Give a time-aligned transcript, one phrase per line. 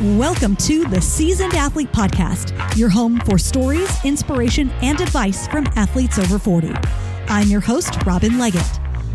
[0.00, 6.20] Welcome to the Seasoned Athlete Podcast, your home for stories, inspiration, and advice from athletes
[6.20, 6.72] over 40.
[7.26, 8.62] I'm your host, Robin Leggett.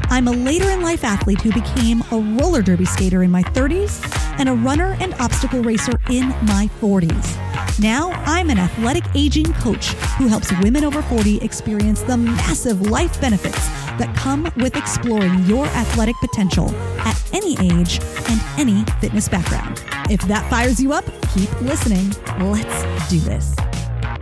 [0.09, 4.05] I'm a later in life athlete who became a roller derby skater in my 30s
[4.39, 7.79] and a runner and obstacle racer in my 40s.
[7.79, 13.21] Now I'm an athletic aging coach who helps women over 40 experience the massive life
[13.21, 19.81] benefits that come with exploring your athletic potential at any age and any fitness background.
[20.09, 22.09] If that fires you up, keep listening.
[22.39, 23.55] Let's do this.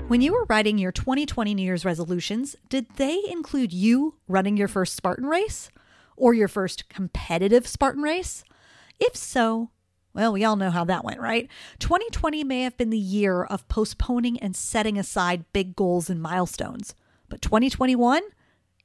[0.08, 4.68] When you were writing your 2020 New Year's resolutions, did they include you running your
[4.68, 5.70] first Spartan race
[6.16, 8.44] or your first competitive Spartan race?
[9.00, 9.72] If so,
[10.14, 11.50] well, we all know how that went, right?
[11.80, 16.94] 2020 may have been the year of postponing and setting aside big goals and milestones,
[17.28, 18.22] but 2021?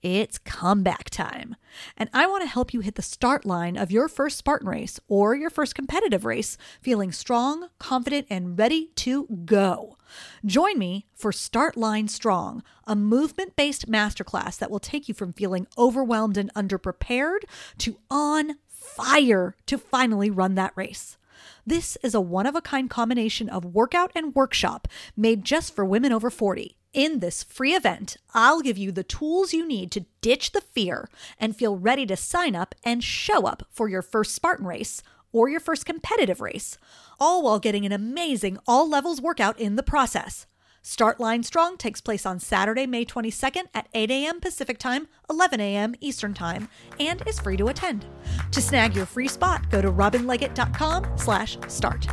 [0.07, 1.57] It's comeback time.
[1.97, 5.01] And I want to help you hit the start line of your first Spartan race
[5.09, 9.97] or your first competitive race feeling strong, confident, and ready to go.
[10.45, 15.33] Join me for Start Line Strong, a movement based masterclass that will take you from
[15.33, 17.41] feeling overwhelmed and underprepared
[17.79, 21.19] to on fire to finally run that race.
[21.67, 25.85] This is a one of a kind combination of workout and workshop made just for
[25.85, 26.77] women over 40.
[26.97, 31.11] In this free event, I'll give you the tools you need to ditch the fear
[31.39, 35.51] and feel ready to sign up and show up for your first Spartan race or
[35.51, 36.79] your first competitive race,
[37.21, 40.47] all while getting an amazing all levels workout in the process.
[40.81, 44.41] Start Line Strong takes place on Saturday, May 22nd at 8 a.m.
[44.41, 45.95] Pacific Time, 11 a.m.
[46.01, 46.67] Eastern Time,
[46.99, 48.07] and is free to attend.
[48.53, 52.07] To snag your free spot, go to robinleggett.com slash start.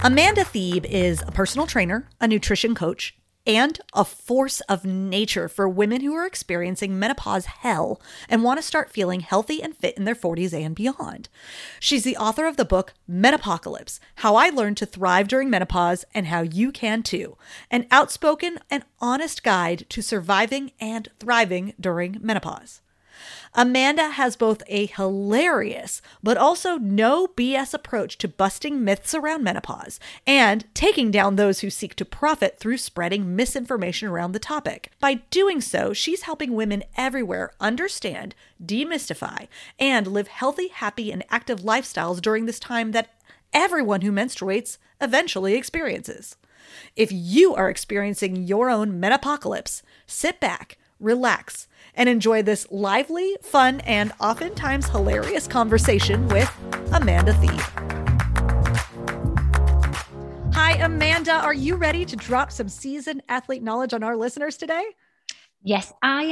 [0.00, 3.14] Amanda Thebe is a personal trainer, a nutrition coach,
[3.56, 8.62] and a force of nature for women who are experiencing menopause hell and want to
[8.62, 11.28] start feeling healthy and fit in their 40s and beyond.
[11.80, 16.28] She's the author of the book Menopocalypse How I Learned to Thrive During Menopause and
[16.28, 17.36] How You Can Too,
[17.72, 22.82] an outspoken and honest guide to surviving and thriving during menopause.
[23.54, 29.98] Amanda has both a hilarious but also no BS approach to busting myths around menopause
[30.26, 34.92] and taking down those who seek to profit through spreading misinformation around the topic.
[35.00, 41.60] By doing so, she's helping women everywhere understand, demystify, and live healthy, happy, and active
[41.60, 43.12] lifestyles during this time that
[43.52, 46.36] everyone who menstruates eventually experiences.
[46.94, 53.80] If you are experiencing your own menopocalypse, sit back, relax, and enjoy this lively, fun,
[53.80, 56.50] and oftentimes hilarious conversation with
[56.92, 57.60] Amanda Thebe.
[60.54, 61.32] Hi, Amanda.
[61.32, 64.84] Are you ready to drop some seasoned athlete knowledge on our listeners today?
[65.62, 66.22] Yes, I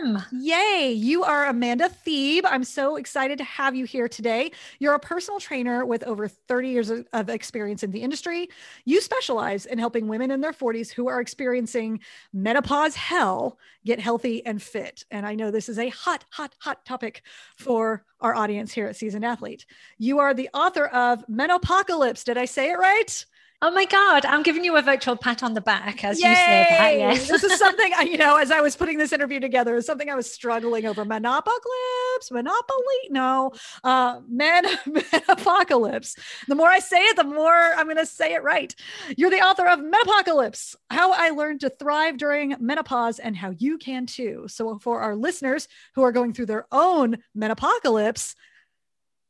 [0.00, 0.22] am.
[0.32, 0.92] Yay.
[0.92, 2.46] You are Amanda Thebe.
[2.46, 4.50] I'm so excited to have you here today.
[4.78, 8.48] You're a personal trainer with over 30 years of experience in the industry.
[8.86, 12.00] You specialize in helping women in their 40s who are experiencing
[12.32, 15.04] menopause hell get healthy and fit.
[15.10, 17.22] And I know this is a hot, hot, hot topic
[17.58, 19.66] for our audience here at Seasoned Athlete.
[19.98, 22.24] You are the author of Menopocalypse.
[22.24, 23.24] Did I say it right?
[23.60, 26.28] Oh my God, I'm giving you a virtual pat on the back as Yay!
[26.28, 26.96] you say that.
[26.96, 27.28] Yes.
[27.28, 30.14] this is something, you know, as I was putting this interview together, is something I
[30.14, 31.04] was struggling over.
[31.04, 33.50] Monopocalypse, Monopoly, no,
[33.82, 36.16] uh, men, Menopocalypse.
[36.46, 38.72] The more I say it, the more I'm going to say it right.
[39.16, 43.76] You're the author of Menopocalypse How I Learned to Thrive During Menopause and How You
[43.76, 44.44] Can Too.
[44.46, 45.66] So, for our listeners
[45.96, 48.36] who are going through their own Menopocalypse,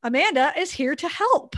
[0.03, 1.57] Amanda is here to help.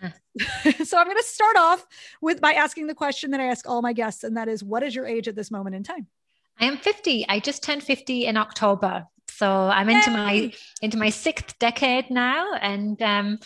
[0.84, 1.86] so I'm going to start off
[2.20, 4.82] with by asking the question that I ask all my guests, and that is, what
[4.82, 6.06] is your age at this moment in time?
[6.58, 7.26] I am 50.
[7.28, 9.06] I just turned 50 in October.
[9.30, 9.96] So I'm Yay!
[9.96, 13.38] into my into my sixth decade now, and um,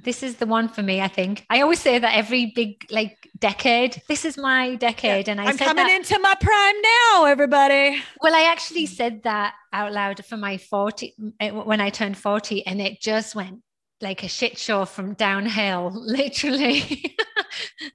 [0.00, 1.00] this is the one for me.
[1.00, 4.02] I think I always say that every big like decade.
[4.08, 5.32] This is my decade, yeah.
[5.32, 8.02] and I I'm coming that, into my prime now, everybody.
[8.20, 12.66] Well, I actually said that out loud for my 40 eh, when I turned 40,
[12.66, 13.62] and it just went
[14.00, 17.16] like a shit show from downhill, literally.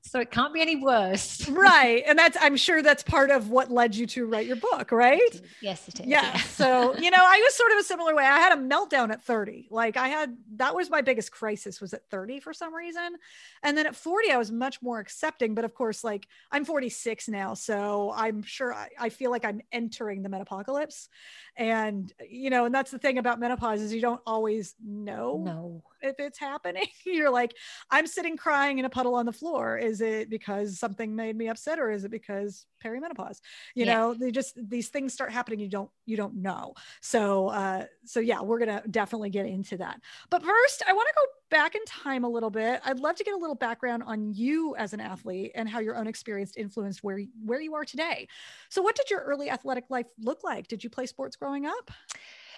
[0.02, 1.48] so it can't be any worse.
[1.50, 2.04] right.
[2.06, 5.42] And that's, I'm sure that's part of what led you to write your book, right?
[5.62, 6.06] Yes, it is.
[6.06, 6.24] Yeah.
[6.24, 6.38] yeah.
[6.42, 8.24] so, you know, I was sort of a similar way.
[8.24, 9.70] I had a meltdown at 30.
[9.72, 13.16] Like I had, that was my biggest crisis was at 30 for some reason.
[13.64, 15.56] And then at 40, I was much more accepting.
[15.56, 17.54] But of course, like I'm 46 now.
[17.54, 21.08] So I'm sure I, I feel like I'm entering the menopocalypse.
[21.56, 25.42] And, you know, and that's the thing about menopause is you don't always know.
[25.46, 26.86] No if it's happening.
[27.06, 27.56] You're like,
[27.90, 29.78] I'm sitting crying in a puddle on the floor.
[29.78, 33.40] Is it because something made me upset or is it because perimenopause?
[33.74, 33.96] You yeah.
[33.96, 36.74] know they just these things start happening you don't you don't know.
[37.02, 40.00] So uh so yeah we're gonna definitely get into that.
[40.30, 42.82] But first i want to go back in time a little bit.
[42.84, 45.96] I'd love to get a little background on you as an athlete and how your
[45.96, 48.28] own experience influenced where where you are today.
[48.70, 50.68] So what did your early athletic life look like?
[50.68, 51.92] Did you play sports growing up?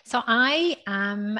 [0.06, 1.39] So I am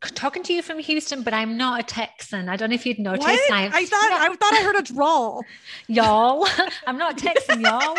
[0.00, 2.48] talking to you from Houston, but I'm not a Texan.
[2.48, 3.26] I don't know if you'd noticed.
[3.26, 3.52] What?
[3.52, 5.44] I, I thought I thought I heard a drawl.
[5.88, 6.46] y'all.
[6.86, 7.96] I'm not a Texan, y'all.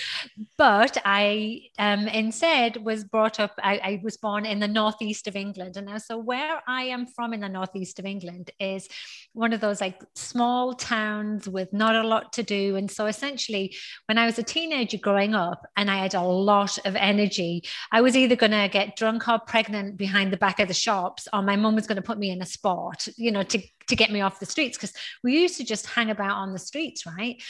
[0.56, 3.52] but I um, instead was brought up.
[3.62, 7.06] I, I, was born in the northeast of England, and now so where I am
[7.06, 8.88] from in the northeast of England is
[9.32, 12.76] one of those like small towns with not a lot to do.
[12.76, 13.76] And so essentially,
[14.06, 18.00] when I was a teenager growing up, and I had a lot of energy, I
[18.00, 21.42] was either going to get drunk or pregnant behind the back of the shops or
[21.42, 24.10] my mum was going to put me in a sport, you know, to, to get
[24.10, 27.42] me off the streets because we used to just hang about on the streets, right?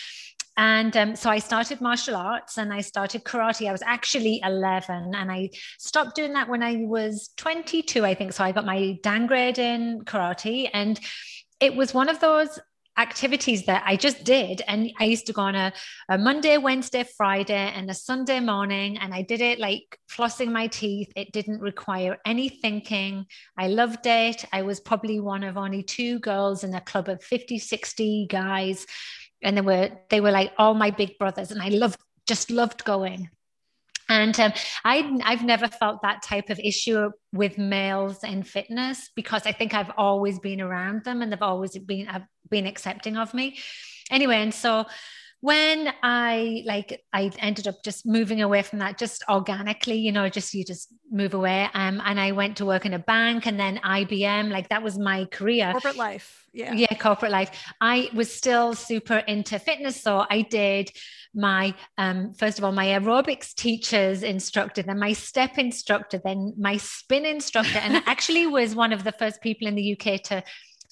[0.57, 3.69] And um, so I started martial arts and I started karate.
[3.69, 8.33] I was actually 11 and I stopped doing that when I was 22, I think.
[8.33, 10.71] So I got my Dan grade in karate.
[10.73, 10.99] And
[11.61, 12.59] it was one of those
[12.99, 14.63] activities that I just did.
[14.67, 15.73] And I used to go on a,
[16.09, 18.97] a, Monday, Wednesday, Friday, and a Sunday morning.
[18.99, 21.13] And I did it like flossing my teeth.
[21.17, 23.27] It didn't require any thinking.
[23.59, 24.45] I loved it.
[24.53, 28.87] I was probably one of only two girls in a club of 50, 60 guys.
[29.43, 31.51] And they were they were like all my big brothers.
[31.51, 33.31] And I loved just loved going.
[34.09, 34.53] And um,
[34.85, 39.75] I, I've never felt that type of issue with males in fitness because I think
[39.75, 42.09] I've always been around them and they've always been
[42.49, 43.59] been accepting of me.
[44.11, 44.87] Anyway, and so
[45.41, 50.29] when I like I ended up just moving away from that just organically, you know,
[50.29, 51.69] just you just move away.
[51.75, 54.99] Um, and I went to work in a bank and then IBM, like that was
[54.99, 55.73] my career.
[55.73, 56.47] Corporate life.
[56.53, 56.73] Yeah.
[56.73, 57.51] Yeah, corporate life.
[57.81, 60.01] I was still super into fitness.
[60.01, 60.91] So I did
[61.35, 66.79] my um, first of all my aerobics teachers instructor then my step instructor then my
[66.79, 70.43] spin instructor and actually was one of the first people in the uk to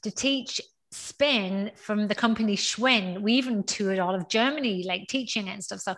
[0.03, 0.61] to teach
[0.95, 3.21] spin from the company Schwinn.
[3.21, 5.81] We even toured all of Germany, like teaching and stuff.
[5.81, 5.95] So,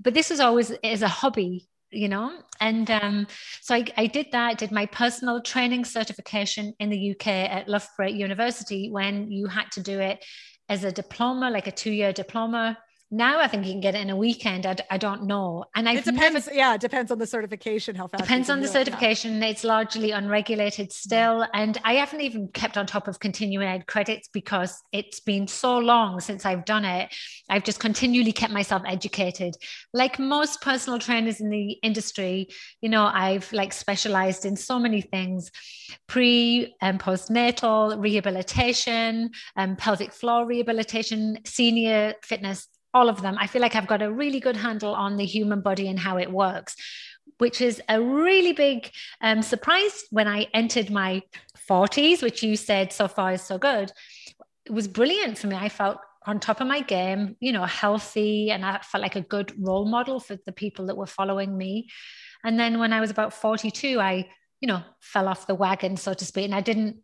[0.00, 2.38] but this was always as a hobby, you know.
[2.60, 3.26] And um,
[3.60, 4.58] so I, I did that.
[4.58, 9.82] Did my personal training certification in the UK at Loughborough University when you had to
[9.82, 10.24] do it
[10.68, 12.78] as a diploma, like a two-year diploma
[13.10, 14.66] now I think you can get it in a weekend.
[14.66, 15.64] I d- I don't know.
[15.76, 16.46] And I it depends.
[16.46, 17.94] Never, yeah, it depends on the certification.
[17.94, 19.36] How fast depends on the certification.
[19.36, 19.50] It, yeah.
[19.52, 24.28] It's largely unregulated still, and I haven't even kept on top of continuing ed credits
[24.32, 27.14] because it's been so long since I've done it.
[27.48, 29.56] I've just continually kept myself educated.
[29.92, 32.48] Like most personal trainers in the industry,
[32.80, 35.52] you know, I've like specialized in so many things:
[36.08, 43.36] pre and postnatal rehabilitation, um, pelvic floor rehabilitation, senior fitness all of them.
[43.38, 46.16] I feel like I've got a really good handle on the human body and how
[46.16, 46.74] it works,
[47.36, 48.90] which is a really big
[49.20, 51.22] um, surprise when I entered my
[51.68, 53.92] 40s, which you said so far is so good.
[54.64, 55.56] It was brilliant for me.
[55.56, 59.20] I felt on top of my game, you know, healthy, and I felt like a
[59.20, 61.88] good role model for the people that were following me.
[62.42, 64.28] And then when I was about 42, I,
[64.60, 66.96] you know, fell off the wagon, so to speak, and I didn't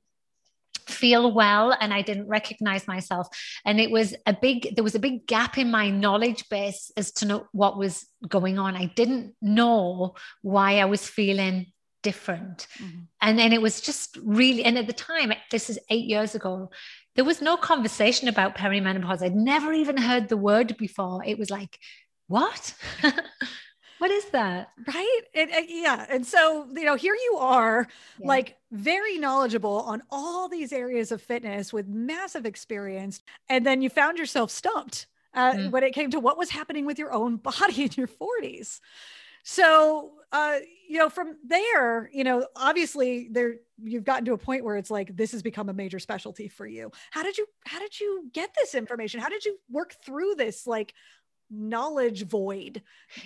[0.88, 3.28] feel well and I didn't recognize myself.
[3.64, 7.12] And it was a big, there was a big gap in my knowledge base as
[7.12, 8.76] to know what was going on.
[8.76, 12.66] I didn't know why I was feeling different.
[12.78, 13.00] Mm-hmm.
[13.20, 16.70] And then it was just really, and at the time, this is eight years ago,
[17.14, 19.22] there was no conversation about perimenopause.
[19.22, 21.22] I'd never even heard the word before.
[21.24, 21.78] It was like,
[22.26, 22.74] what?
[24.02, 24.72] What is that?
[24.84, 25.20] Right.
[25.32, 26.06] And, and, yeah.
[26.10, 27.86] And so, you know, here you are,
[28.18, 28.26] yeah.
[28.26, 33.22] like very knowledgeable on all these areas of fitness with massive experience.
[33.48, 35.70] And then you found yourself stumped uh, mm.
[35.70, 38.80] when it came to what was happening with your own body in your 40s.
[39.44, 40.56] So, uh,
[40.88, 43.54] you know, from there, you know, obviously there
[43.84, 46.66] you've gotten to a point where it's like this has become a major specialty for
[46.66, 46.90] you.
[47.10, 49.20] How did you how did you get this information?
[49.20, 50.94] How did you work through this like
[51.52, 52.82] knowledge void.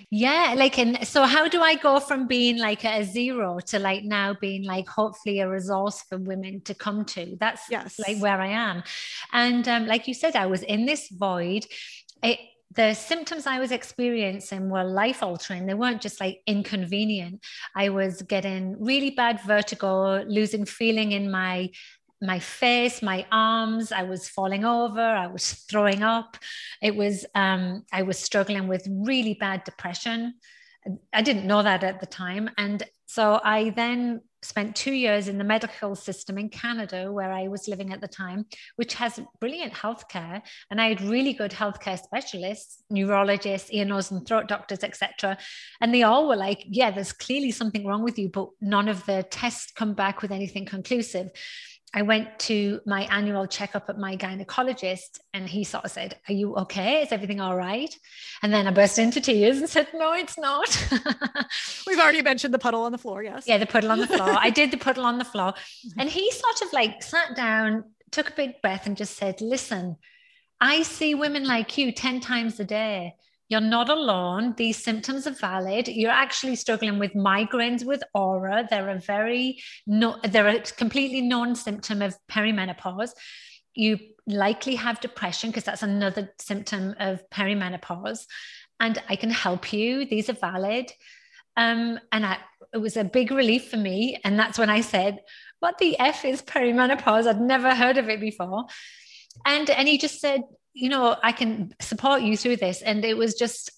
[0.09, 4.03] Yeah like and so how do i go from being like a zero to like
[4.03, 7.37] now being like hopefully a resource for women to come to?
[7.39, 7.99] That's yes.
[7.99, 8.83] like where i am.
[9.33, 11.65] And um, like you said i was in this void.
[12.23, 12.39] It
[12.75, 15.65] the symptoms I was experiencing were life altering.
[15.65, 17.43] They weren't just like inconvenient.
[17.75, 21.71] I was getting really bad vertigo, losing feeling in my
[22.21, 23.91] my face, my arms.
[23.91, 25.01] I was falling over.
[25.01, 26.37] I was throwing up.
[26.81, 30.35] It was, um, I was struggling with really bad depression.
[31.13, 32.49] I didn't know that at the time.
[32.57, 37.47] And So I then spent two years in the medical system in Canada, where I
[37.47, 38.45] was living at the time,
[38.75, 40.41] which has brilliant healthcare.
[40.69, 45.37] And I had really good healthcare specialists, neurologists, ear, nose, and throat doctors, etc.
[45.81, 49.05] And they all were like, yeah, there's clearly something wrong with you, but none of
[49.05, 51.31] the tests come back with anything conclusive.
[51.93, 56.33] I went to my annual checkup at my gynecologist, and he sort of said, Are
[56.33, 57.01] you okay?
[57.01, 57.95] Is everything all right?
[58.43, 60.89] And then I burst into tears and said, No, it's not.
[61.87, 63.23] We've already mentioned the puddle on the floor.
[63.23, 63.45] Yes.
[63.47, 64.35] Yeah, the puddle on the floor.
[64.37, 65.53] I did the puddle on the floor.
[65.53, 65.99] Mm-hmm.
[65.99, 69.95] And he sort of like sat down, took a big breath, and just said, Listen,
[70.59, 73.15] I see women like you 10 times a day.
[73.49, 74.55] You're not alone.
[74.57, 75.87] These symptoms are valid.
[75.87, 78.67] You're actually struggling with migraines with aura.
[78.69, 83.11] They're a very no, they're a completely known symptom of perimenopause.
[83.73, 88.25] You likely have depression because that's another symptom of perimenopause.
[88.79, 90.05] And I can help you.
[90.05, 90.91] These are valid.
[91.55, 92.37] Um, and I,
[92.73, 94.19] it was a big relief for me.
[94.23, 95.19] And that's when I said,
[95.59, 97.27] What the F is perimenopause?
[97.27, 98.65] I'd never heard of it before.
[99.45, 100.41] And, and he just said,
[100.77, 102.83] you know, I can support you through this.
[102.83, 103.71] And it was just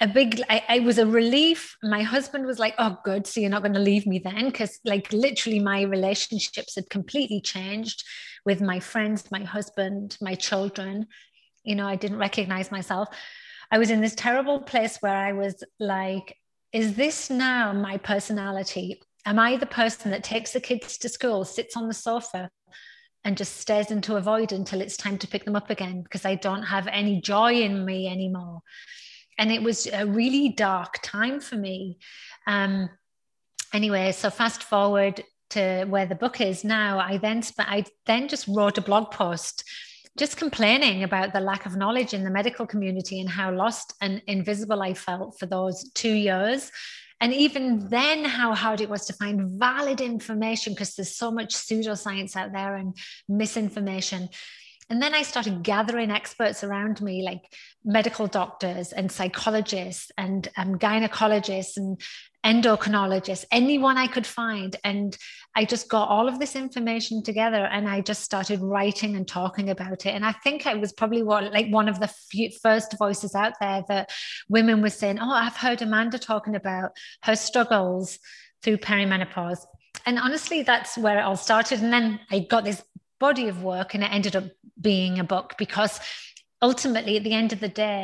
[0.00, 1.76] a big, I, I was a relief.
[1.80, 3.24] My husband was like, oh, good.
[3.24, 4.46] So you're not going to leave me then?
[4.46, 8.02] Because, like, literally, my relationships had completely changed
[8.44, 11.06] with my friends, my husband, my children.
[11.62, 13.08] You know, I didn't recognize myself.
[13.70, 16.36] I was in this terrible place where I was like,
[16.72, 19.00] is this now my personality?
[19.24, 22.50] Am I the person that takes the kids to school, sits on the sofa,
[23.24, 26.24] and just stares into a void until it's time to pick them up again because
[26.24, 28.60] I don't have any joy in me anymore.
[29.38, 31.98] And it was a really dark time for me.
[32.46, 32.88] Um,
[33.72, 38.28] anyway, so fast forward to where the book is now, I then sp- I then
[38.28, 39.64] just wrote a blog post
[40.16, 44.22] just complaining about the lack of knowledge in the medical community and how lost and
[44.28, 46.70] invisible I felt for those two years
[47.20, 51.54] and even then how hard it was to find valid information because there's so much
[51.54, 52.96] pseudoscience out there and
[53.28, 54.28] misinformation.
[54.90, 57.42] And then I started gathering experts around me, like
[57.84, 62.00] medical doctors and psychologists and um, gynecologists and
[62.44, 64.76] endocrinologists, anyone I could find.
[64.84, 65.16] And
[65.56, 69.70] I just got all of this information together and I just started writing and talking
[69.70, 70.10] about it.
[70.10, 73.54] And I think I was probably one, like one of the few, first voices out
[73.60, 74.10] there that
[74.48, 78.18] women were saying, Oh, I've heard Amanda talking about her struggles
[78.62, 79.64] through perimenopause.
[80.06, 81.80] And honestly, that's where it all started.
[81.80, 82.82] And then I got this
[83.18, 84.44] body of work and it ended up
[84.80, 86.00] being a book because
[86.68, 88.02] ultimately at the end of the day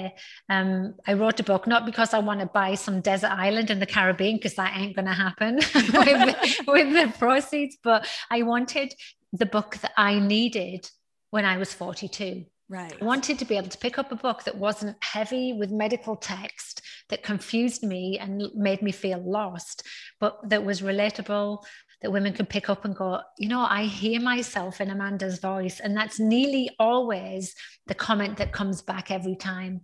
[0.54, 3.80] um, i wrote a book not because i want to buy some desert island in
[3.80, 5.54] the caribbean because that ain't going to happen
[5.94, 8.92] with, with the proceeds but i wanted
[9.32, 10.82] the book that i needed
[11.30, 12.94] when i was 42 Right.
[13.02, 16.14] I wanted to be able to pick up a book that wasn't heavy with medical
[16.14, 19.82] text that confused me and made me feel lost,
[20.20, 21.64] but that was relatable,
[22.02, 25.80] that women can pick up and go, you know, I hear myself in Amanda's voice.
[25.80, 27.54] And that's nearly always
[27.86, 29.82] the comment that comes back every time.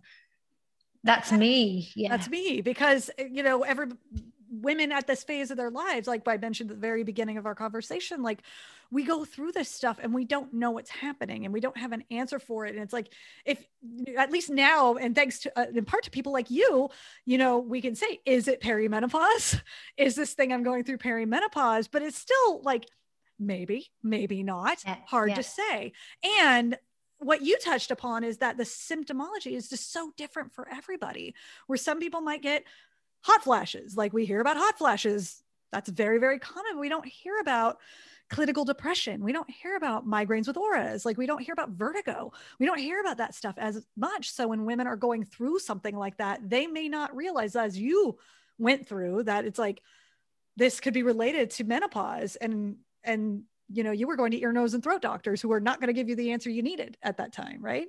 [1.04, 1.92] That's me.
[1.94, 2.08] Yeah.
[2.08, 3.88] That's me because, you know, every
[4.50, 7.46] women at this phase of their lives, like I mentioned at the very beginning of
[7.46, 8.42] our conversation, like
[8.90, 11.92] we go through this stuff and we don't know what's happening and we don't have
[11.92, 12.74] an answer for it.
[12.74, 13.08] And it's like,
[13.44, 13.64] if
[14.16, 16.88] at least now, and thanks to uh, in part to people like you,
[17.24, 19.60] you know, we can say, is it perimenopause?
[19.96, 21.88] Is this thing I'm going through perimenopause?
[21.90, 22.86] But it's still like,
[23.38, 24.78] maybe, maybe not.
[24.84, 25.36] Yeah, Hard yeah.
[25.36, 25.92] to say.
[26.40, 26.78] And
[27.18, 31.34] what you touched upon is that the symptomology is just so different for everybody
[31.66, 32.64] where some people might get
[33.22, 33.96] hot flashes.
[33.96, 35.42] Like we hear about hot flashes.
[35.72, 36.78] That's very very common.
[36.78, 37.78] We don't hear about
[38.28, 39.22] clinical depression.
[39.22, 41.04] We don't hear about migraines with auras.
[41.04, 42.32] Like we don't hear about vertigo.
[42.58, 44.30] We don't hear about that stuff as much.
[44.32, 48.18] So when women are going through something like that they may not realize as you
[48.58, 49.82] went through that it's like
[50.56, 54.52] this could be related to menopause and and you know you were going to ear
[54.52, 56.96] nose and throat doctors who are not going to give you the answer you needed
[57.02, 57.88] at that time right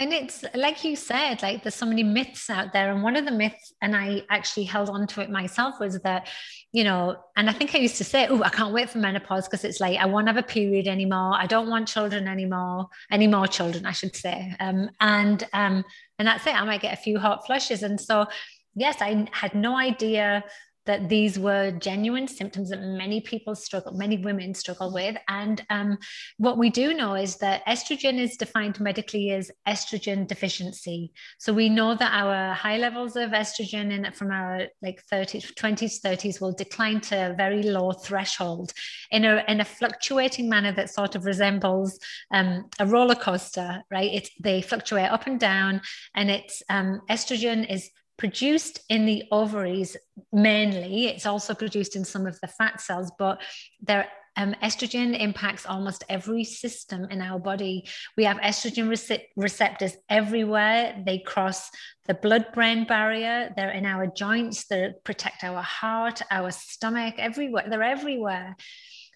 [0.00, 2.90] and it's like you said, like there's so many myths out there.
[2.92, 6.28] And one of the myths, and I actually held on to it myself, was that,
[6.72, 9.46] you know, and I think I used to say, Oh, I can't wait for menopause
[9.46, 11.34] because it's like I won't have a period anymore.
[11.34, 14.54] I don't want children anymore, any more children, I should say.
[14.58, 15.84] Um, and um,
[16.18, 16.60] and that's it.
[16.60, 17.82] I might get a few hot flushes.
[17.84, 18.26] And so
[18.74, 20.44] yes, I had no idea
[20.86, 25.16] that these were genuine symptoms that many people struggle, many women struggle with.
[25.28, 25.98] And um,
[26.38, 31.12] what we do know is that estrogen is defined medically as estrogen deficiency.
[31.38, 36.00] So we know that our high levels of estrogen in from our like 30s, 20s,
[36.04, 38.72] 30s will decline to a very low threshold
[39.10, 41.98] in a in a fluctuating manner that sort of resembles
[42.32, 44.10] um, a roller coaster, right?
[44.12, 45.80] It's they fluctuate up and down,
[46.14, 49.96] and it's um, estrogen is produced in the ovaries
[50.32, 51.06] mainly.
[51.06, 53.40] It's also produced in some of the fat cells, but
[53.82, 57.88] there um, estrogen impacts almost every system in our body.
[58.16, 61.00] We have estrogen rece- receptors everywhere.
[61.06, 61.70] They cross
[62.06, 63.52] the blood brain barrier.
[63.56, 64.66] They're in our joints.
[64.66, 67.66] They protect our heart, our stomach, everywhere.
[67.68, 68.56] They're everywhere.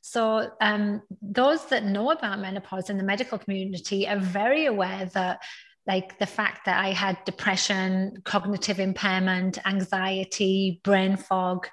[0.02, 5.42] So, um, those that know about menopause in the medical community are very aware that
[5.88, 11.66] like the fact that I had depression, cognitive impairment, anxiety, brain fog,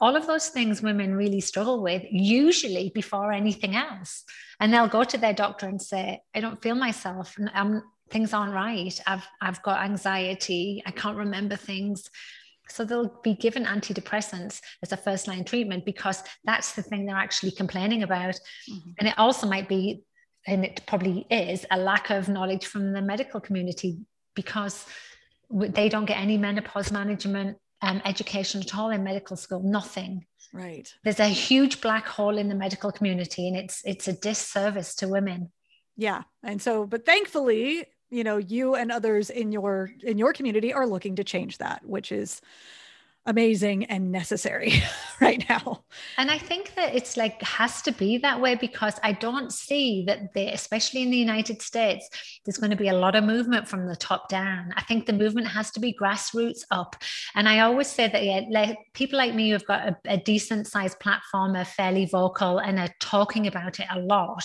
[0.00, 4.24] all of those things women really struggle with, usually before anything else.
[4.58, 7.36] And they'll go to their doctor and say, I don't feel myself.
[7.52, 8.98] I'm, things aren't right.
[9.06, 10.82] I've, I've got anxiety.
[10.86, 12.08] I can't remember things.
[12.70, 17.16] So they'll be given antidepressants as a first line treatment because that's the thing they're
[17.16, 18.36] actually complaining about.
[18.70, 18.90] Mm-hmm.
[18.98, 20.02] And it also might be,
[20.46, 23.98] and it probably is, a lack of knowledge from the medical community
[24.34, 24.86] because
[25.50, 29.62] they don't get any menopause management um, education at all in medical school.
[29.62, 30.26] Nothing.
[30.52, 30.92] Right.
[31.04, 35.08] There's a huge black hole in the medical community, and it's it's a disservice to
[35.08, 35.50] women.
[35.96, 40.72] Yeah, and so, but thankfully, you know you and others in your in your community
[40.72, 42.40] are looking to change that which is
[43.26, 44.82] amazing and necessary
[45.20, 45.84] right now.
[46.16, 50.04] And i think that it's like has to be that way because i don't see
[50.06, 52.08] that they especially in the united states
[52.44, 54.72] there's going to be a lot of movement from the top down.
[54.76, 56.96] I think the movement has to be grassroots up.
[57.34, 60.66] And i always say that yeah like people like me who've got a, a decent
[60.66, 64.44] sized platform are fairly vocal and are talking about it a lot.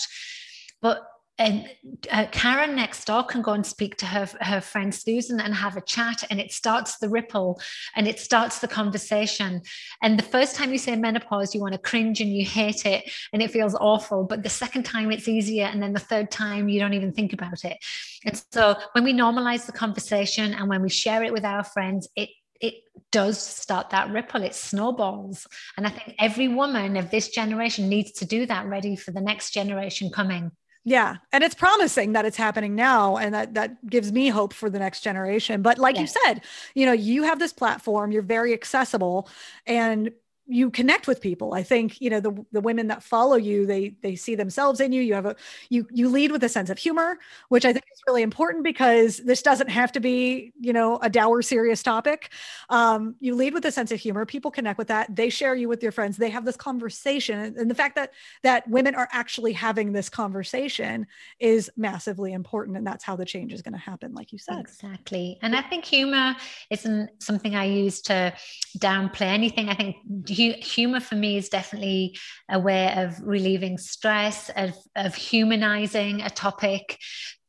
[0.81, 1.03] But
[1.37, 1.67] and
[2.11, 5.75] uh, Karen next door can go and speak to her her friend Susan and have
[5.75, 7.59] a chat, and it starts the ripple,
[7.95, 9.61] and it starts the conversation.
[10.01, 13.11] And the first time you say menopause, you want to cringe and you hate it,
[13.33, 14.23] and it feels awful.
[14.23, 17.33] But the second time, it's easier, and then the third time, you don't even think
[17.33, 17.77] about it.
[18.25, 22.07] And so, when we normalize the conversation and when we share it with our friends,
[22.15, 22.29] it
[22.61, 22.75] it
[23.11, 28.13] does start that ripple it snowballs and i think every woman of this generation needs
[28.13, 30.49] to do that ready for the next generation coming
[30.87, 31.17] yeah.
[31.33, 33.17] And it's promising that it's happening now.
[33.17, 35.63] And that, that gives me hope for the next generation.
[35.63, 36.41] But like you said,
[36.75, 39.27] you know, you have this platform, you're very accessible
[39.65, 40.11] and
[40.47, 41.53] you connect with people.
[41.53, 44.91] I think you know the, the women that follow you they they see themselves in
[44.91, 45.01] you.
[45.01, 45.35] You have a
[45.69, 47.17] you you lead with a sense of humor
[47.49, 51.09] which i think is really important because this doesn't have to be you know a
[51.09, 52.31] dour serious topic.
[52.69, 54.25] Um, you lead with a sense of humor.
[54.25, 55.15] People connect with that.
[55.15, 56.17] They share you with your friends.
[56.17, 57.55] They have this conversation.
[57.57, 58.11] And the fact that
[58.43, 61.07] that women are actually having this conversation
[61.39, 62.77] is massively important.
[62.77, 64.59] And that's how the change is going to happen like you said.
[64.59, 65.39] Exactly.
[65.41, 66.35] And i think humor
[66.69, 68.33] isn't something i use to
[68.77, 69.69] downplay anything.
[69.69, 69.97] I think
[70.35, 72.17] humor for me is definitely
[72.49, 76.97] a way of relieving stress, of, of humanizing a topic.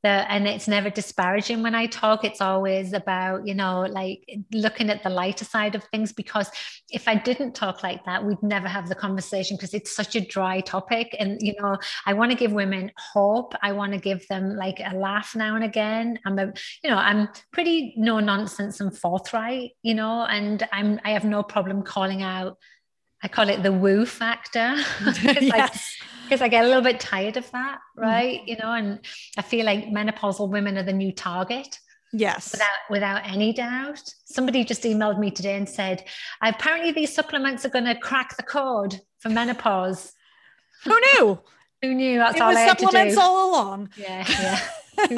[0.02, 2.22] The, and it's never disparaging when I talk.
[2.22, 4.20] It's always about, you know, like
[4.52, 6.12] looking at the lighter side of things.
[6.12, 6.48] Because
[6.90, 10.20] if I didn't talk like that, we'd never have the conversation because it's such a
[10.20, 11.16] dry topic.
[11.18, 13.54] And, you know, I want to give women hope.
[13.62, 16.20] I want to give them like a laugh now and again.
[16.24, 16.52] I'm a,
[16.84, 21.42] you know, I'm pretty no nonsense and forthright, you know, and I'm, I have no
[21.42, 22.58] problem calling out
[23.26, 24.76] I call it the woo factor.
[25.40, 25.96] yes.
[26.22, 28.02] Because I get a little bit tired of that, mm.
[28.02, 28.40] right?
[28.42, 28.46] Mm.
[28.46, 29.00] You know, and
[29.36, 31.80] I feel like menopausal women are the new target.
[32.12, 32.52] Yes.
[32.52, 34.00] Without without any doubt.
[34.26, 36.04] Somebody just emailed me today and said,
[36.40, 40.12] apparently these supplements are going to crack the code for menopause.
[40.84, 41.40] Who knew?
[41.82, 42.18] Who knew?
[42.18, 43.88] That's it all was I supplements all along.
[43.96, 44.60] Yeah, yeah.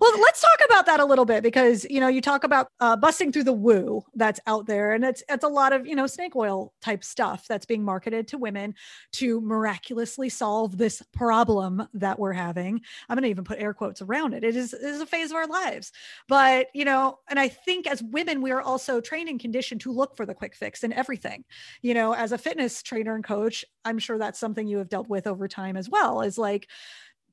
[0.00, 2.96] well, let's talk about that a little bit because you know you talk about uh,
[2.96, 6.06] busting through the woo that's out there, and it's it's a lot of you know
[6.06, 8.74] snake oil type stuff that's being marketed to women
[9.12, 12.80] to miraculously solve this problem that we're having.
[13.08, 14.44] I'm going to even put air quotes around it.
[14.44, 15.92] It is, it is a phase of our lives,
[16.28, 19.92] but you know, and I think as women we are also trained and conditioned to
[19.92, 21.44] look for the quick fix in everything.
[21.82, 25.08] You know, as a fitness trainer and coach, I'm sure that's something you have dealt
[25.08, 26.22] with over time as well.
[26.22, 26.68] Is like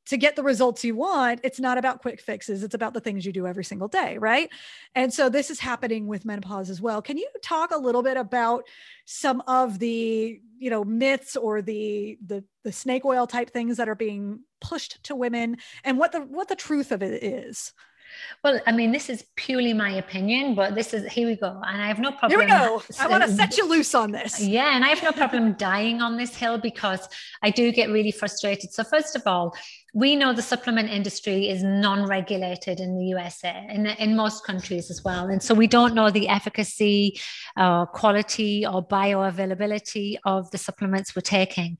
[0.10, 2.64] to get the results you want, it's not about quick fixes.
[2.64, 4.50] It's about the things you do every single day, right?
[4.96, 7.00] And so this is happening with menopause as well.
[7.02, 8.64] Can you talk a little bit about
[9.06, 13.88] some of the, you know, myths or the the the snake oil type things that
[13.88, 17.72] are being pushed to women and what the what the truth of it is?
[18.44, 21.62] Well, I mean, this is purely my opinion, but this is here we go.
[21.66, 22.32] And I have no problem.
[22.32, 22.82] Here we go.
[23.00, 24.40] I want to set you loose on this.
[24.40, 24.76] Yeah.
[24.76, 27.08] And I have no problem dying on this hill because
[27.42, 28.72] I do get really frustrated.
[28.72, 29.56] So, first of all,
[29.94, 35.04] we know the supplement industry is non-regulated in the USA and in most countries as
[35.04, 35.28] well.
[35.28, 37.20] And so we don't know the efficacy
[37.58, 41.78] or quality or bioavailability of the supplements we're taking.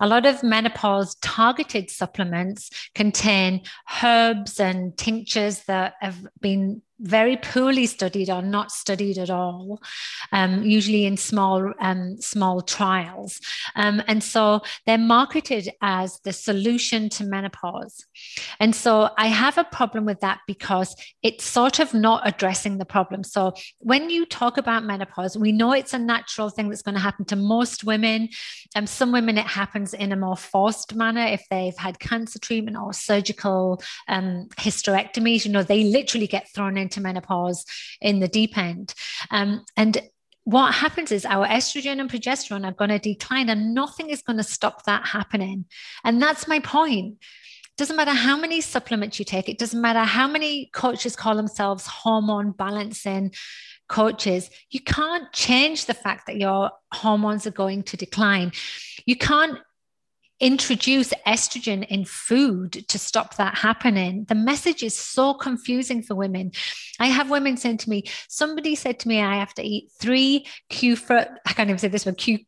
[0.00, 3.62] A lot of menopause targeted supplements contain
[4.02, 9.80] herbs and tinctures that have been very poorly studied or not studied at all,
[10.32, 13.40] um, usually in small um, small trials,
[13.76, 18.04] um, and so they're marketed as the solution to menopause.
[18.60, 22.84] And so I have a problem with that because it's sort of not addressing the
[22.84, 23.24] problem.
[23.24, 27.00] So when you talk about menopause, we know it's a natural thing that's going to
[27.00, 28.28] happen to most women.
[28.74, 32.76] Um, some women it happens in a more forced manner if they've had cancer treatment
[32.76, 35.44] or surgical um, hysterectomies.
[35.44, 37.64] You know, they literally get thrown into menopause
[38.00, 38.94] in the deep end.
[39.30, 39.98] Um, and
[40.44, 44.38] what happens is our estrogen and progesterone are going to decline and nothing is going
[44.38, 45.66] to stop that happening.
[46.04, 47.18] And that's my point.
[47.76, 51.86] Doesn't matter how many supplements you take, it doesn't matter how many coaches call themselves
[51.86, 53.34] hormone balancing
[53.88, 54.48] coaches.
[54.70, 58.52] You can't change the fact that your hormones are going to decline.
[59.04, 59.58] You can't
[60.40, 64.24] introduce estrogen in food to stop that happening.
[64.28, 66.52] The message is so confusing for women.
[67.00, 70.46] I have women saying to me, somebody said to me, I have to eat three
[70.68, 72.38] Q I can't even say this one, Q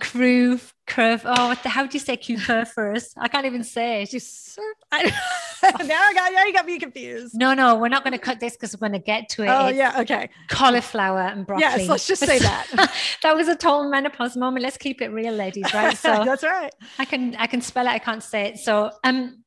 [0.00, 1.22] crew curve.
[1.24, 2.16] Oh, what the, how do you say
[2.64, 3.14] first?
[3.16, 4.12] I can't even say it.
[4.12, 4.64] You serve.
[4.90, 5.04] I,
[5.84, 7.34] now I got now you got me confused.
[7.36, 9.48] No, no, we're not going to cut this because we're going to get to it.
[9.48, 10.30] Oh it's yeah, okay.
[10.48, 11.62] Cauliflower and broccoli.
[11.62, 12.92] Yes, let's just say that.
[13.22, 14.62] that was a total menopause moment.
[14.62, 15.72] Let's keep it real, ladies.
[15.72, 15.96] Right?
[15.96, 16.72] So that's right.
[16.98, 17.90] I can I can spell it.
[17.90, 18.58] I can't say it.
[18.58, 19.44] So um.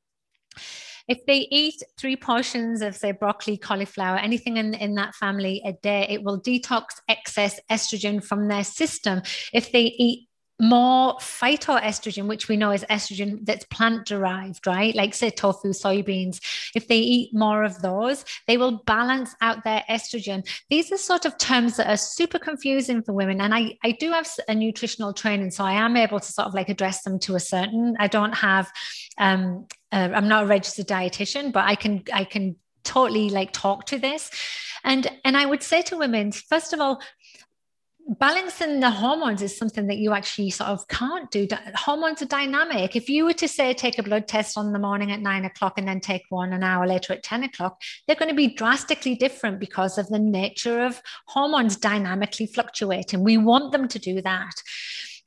[1.07, 5.73] If they eat three portions of, say, broccoli, cauliflower, anything in, in that family a
[5.73, 9.21] day, it will detox excess estrogen from their system.
[9.51, 10.29] If they eat
[10.61, 14.95] more phytoestrogen, which we know is estrogen that's plant derived, right?
[14.95, 16.39] Like say tofu, soybeans.
[16.75, 20.47] If they eat more of those, they will balance out their estrogen.
[20.69, 23.41] These are sort of terms that are super confusing for women.
[23.41, 26.53] And I, I do have a nutritional training, so I am able to sort of
[26.53, 27.95] like address them to a certain.
[27.99, 28.71] I don't have
[29.17, 33.85] um uh, I'm not a registered dietitian, but I can I can totally like talk
[33.87, 34.29] to this.
[34.83, 37.01] And and I would say to women, first of all,
[38.07, 41.47] balancing the hormones is something that you actually sort of can't do.
[41.75, 42.95] Hormones are dynamic.
[42.95, 45.77] If you were to say take a blood test on the morning at nine o'clock
[45.77, 49.15] and then take one an hour later at 10 o'clock, they're going to be drastically
[49.15, 53.23] different because of the nature of hormones dynamically fluctuating.
[53.23, 54.53] We want them to do that.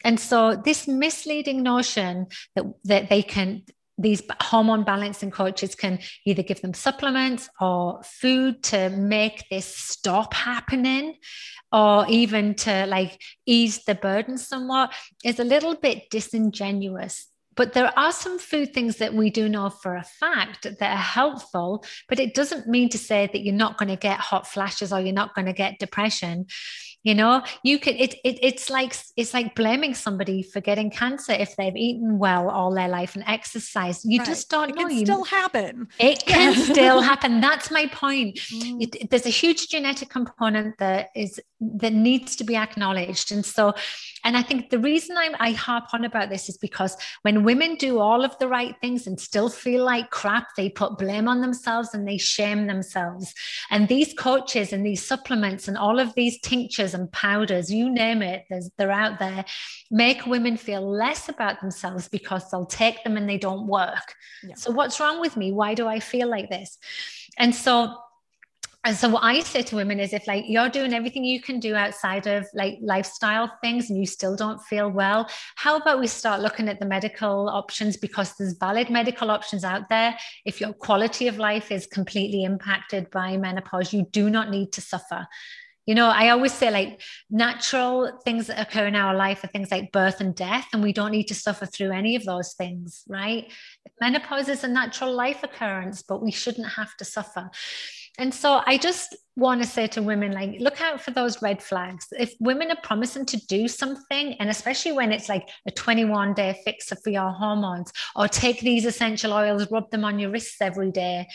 [0.04, 3.62] And so this misleading notion that, that they can
[3.98, 10.34] these hormone balancing coaches can either give them supplements or food to make this stop
[10.34, 11.16] happening
[11.72, 14.92] or even to like ease the burden somewhat
[15.24, 17.28] is a little bit disingenuous.
[17.56, 20.96] But there are some food things that we do know for a fact that are
[20.96, 24.92] helpful but it doesn't mean to say that you're not going to get hot flashes
[24.92, 26.46] or you're not going to get depression
[27.04, 31.32] you know you can it, it it's like it's like blaming somebody for getting cancer
[31.32, 34.04] if they've eaten well all their life and exercised.
[34.04, 34.26] You right.
[34.26, 34.88] just don't it know.
[34.88, 35.88] can you still happen.
[35.98, 37.40] It can still happen.
[37.40, 38.36] That's my point.
[38.36, 38.82] Mm.
[38.82, 43.30] it, there's a huge genetic component that is that needs to be acknowledged.
[43.32, 43.74] And so
[44.24, 47.76] and i think the reason I'm, i harp on about this is because when women
[47.76, 51.40] do all of the right things and still feel like crap they put blame on
[51.40, 53.34] themselves and they shame themselves.
[53.70, 58.22] And these coaches and these supplements and all of these tinctures and powders, you name
[58.22, 58.44] it,
[58.78, 59.44] they're out there,
[59.90, 64.14] make women feel less about themselves because they'll take them and they don't work.
[64.42, 64.54] Yeah.
[64.54, 65.52] So, what's wrong with me?
[65.52, 66.78] Why do I feel like this?
[67.38, 67.96] And so,
[68.86, 71.58] and so what I say to women is if like you're doing everything you can
[71.58, 75.26] do outside of like lifestyle things and you still don't feel well,
[75.56, 79.88] how about we start looking at the medical options because there's valid medical options out
[79.88, 80.14] there.
[80.44, 84.82] If your quality of life is completely impacted by menopause, you do not need to
[84.82, 85.26] suffer.
[85.86, 89.70] You know, I always say like natural things that occur in our life are things
[89.70, 93.04] like birth and death, and we don't need to suffer through any of those things,
[93.08, 93.50] right?
[94.00, 97.50] Menopause is a natural life occurrence, but we shouldn't have to suffer.
[98.16, 101.60] And so I just want to say to women, like, look out for those red
[101.60, 102.06] flags.
[102.12, 106.60] If women are promising to do something, and especially when it's like a 21 day
[106.64, 110.92] fixer for your hormones, or take these essential oils, rub them on your wrists every
[110.92, 111.26] day,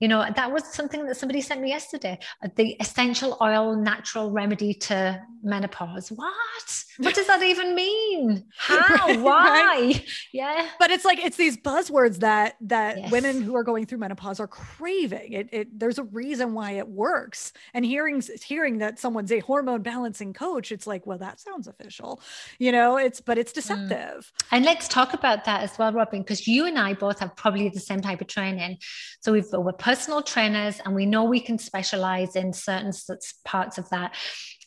[0.00, 2.18] you know, that was something that somebody sent me yesterday.
[2.42, 6.10] Uh, the essential oil natural remedy to menopause.
[6.10, 6.84] What?
[6.98, 8.44] What does that even mean?
[8.56, 9.06] How?
[9.06, 9.62] right, Why?
[9.62, 10.04] Right.
[10.32, 10.68] Yeah.
[10.78, 13.12] But it's like it's these buzzwords that that yes.
[13.12, 15.32] women who are going through menopause are craving.
[15.32, 17.52] It, it there's a reason why it works.
[17.74, 22.22] And hearing hearing that someone's a hormone balancing coach, it's like, well, that sounds official.
[22.58, 23.56] You know, it's but it's mm.
[23.56, 24.32] deceptive.
[24.32, 24.46] Mm.
[24.52, 27.68] And let's talk about that as well, Robin, because you and I both have probably
[27.68, 28.78] the same type of training.
[29.20, 32.92] So we've we're personal trainers and we know we can specialize in certain
[33.44, 34.14] parts of that.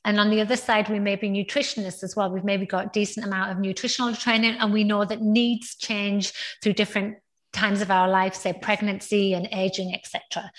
[0.03, 2.29] And on the other side, we may be nutritionists as well.
[2.29, 6.73] We've maybe got decent amount of nutritional training, and we know that needs change through
[6.73, 7.15] different
[7.53, 10.51] times of our life, say pregnancy and aging, etc.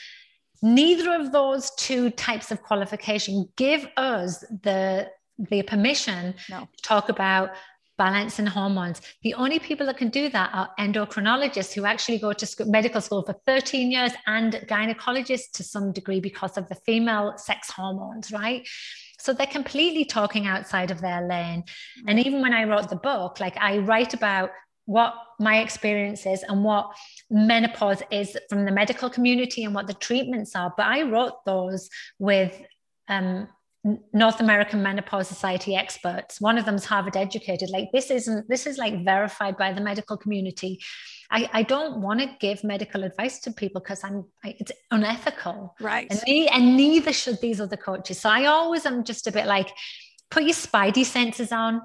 [0.63, 5.11] neither of those two types of qualification give us the
[5.51, 6.61] the permission no.
[6.61, 7.51] to talk about
[7.97, 9.01] balance and hormones.
[9.23, 13.01] The only people that can do that are endocrinologists who actually go to school, medical
[13.01, 18.33] school for 13 years and gynecologists to some degree because of the female sex hormones,
[18.33, 18.67] right?
[19.19, 21.65] So they're completely talking outside of their lane.
[22.07, 24.51] And even when I wrote the book, like I write about
[24.87, 26.95] what my experience is and what
[27.31, 30.75] menopause is from the medical community and what the treatments are.
[30.77, 32.61] But I wrote those with
[33.09, 33.49] um,
[34.15, 36.41] North American Menopause Society experts.
[36.41, 37.69] One of them's Harvard educated.
[37.69, 40.81] Like this isn't this is like verified by the medical community.
[41.31, 45.75] I, I don't want to give medical advice to people because I'm I, it's unethical,
[45.81, 46.07] right?
[46.11, 48.19] And, ne- and neither should these other coaches.
[48.21, 49.71] So I always am just a bit like,
[50.31, 51.83] put your spidey senses on,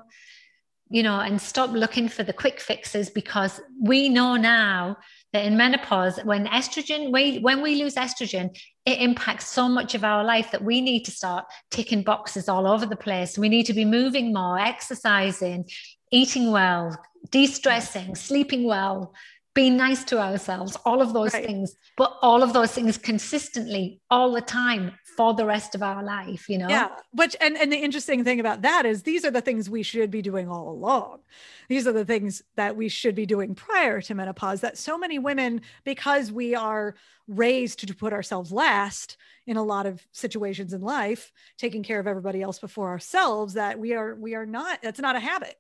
[0.90, 4.98] you know, and stop looking for the quick fixes because we know now
[5.34, 10.04] that in menopause, when estrogen, we, when we lose estrogen, it impacts so much of
[10.04, 13.38] our life that we need to start ticking boxes all over the place.
[13.38, 15.70] We need to be moving more, exercising,
[16.12, 16.98] eating well,
[17.32, 19.14] de stressing, sleeping well,
[19.60, 21.46] being nice to ourselves, all of those right.
[21.46, 26.02] things, but all of those things consistently all the time for the rest of our
[26.02, 26.70] life, you know?
[26.70, 26.88] Yeah.
[27.12, 30.12] Which, and, and the interesting thing about that is these are the things we should
[30.12, 31.20] be doing all along.
[31.68, 35.20] These are the things that we should be doing prior to menopause that so many
[35.20, 36.96] women, because we are
[37.28, 42.08] raised to put ourselves last in a lot of situations in life, taking care of
[42.08, 45.56] everybody else before ourselves, that we are, we are not, that's not a habit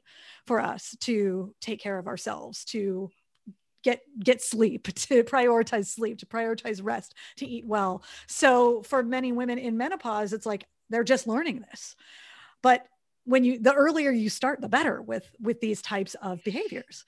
[0.47, 3.11] for us to take care of ourselves, to
[3.83, 8.03] get get sleep to prioritize sleep to prioritize rest to eat well.
[8.27, 11.95] So for many women in menopause it's like they're just learning this.
[12.61, 12.85] But
[13.25, 17.05] when you the earlier you start the better with with these types of behaviors.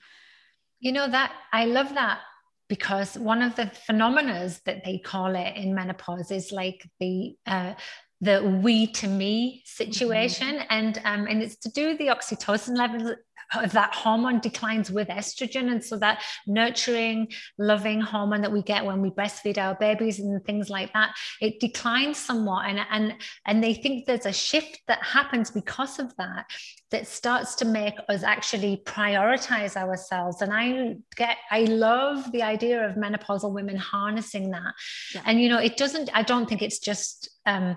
[0.80, 2.20] You know that i love that
[2.68, 7.74] because one of the phenomena that they call it in menopause is like the uh,
[8.22, 10.66] the we to me situation mm-hmm.
[10.70, 13.12] and um, and it's to do with the oxytocin levels
[13.54, 15.70] of that hormone declines with estrogen.
[15.70, 20.42] And so that nurturing, loving hormone that we get when we breastfeed our babies and
[20.44, 22.66] things like that, it declines somewhat.
[22.66, 23.14] And, and,
[23.46, 26.46] and they think there's a shift that happens because of that,
[26.90, 30.42] that starts to make us actually prioritize ourselves.
[30.42, 34.74] And I get, I love the idea of menopausal women harnessing that.
[35.14, 35.22] Yeah.
[35.26, 37.76] And, you know, it doesn't, I don't think it's just, um,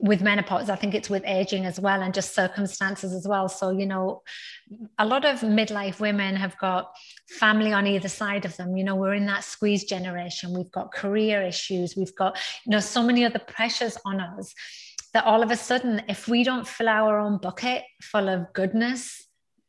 [0.00, 3.48] with menopause i think it's with aging as well and just circumstances as well.
[3.48, 4.22] So you know
[4.98, 6.92] a lot of midlife women have got
[7.28, 8.76] family on either side of them.
[8.76, 10.54] You know we're in that squeeze generation.
[10.54, 11.96] We've got career issues.
[11.96, 14.54] We've got you know so many other pressures on us
[15.12, 19.26] that all of a sudden if we don't fill our own bucket full of goodness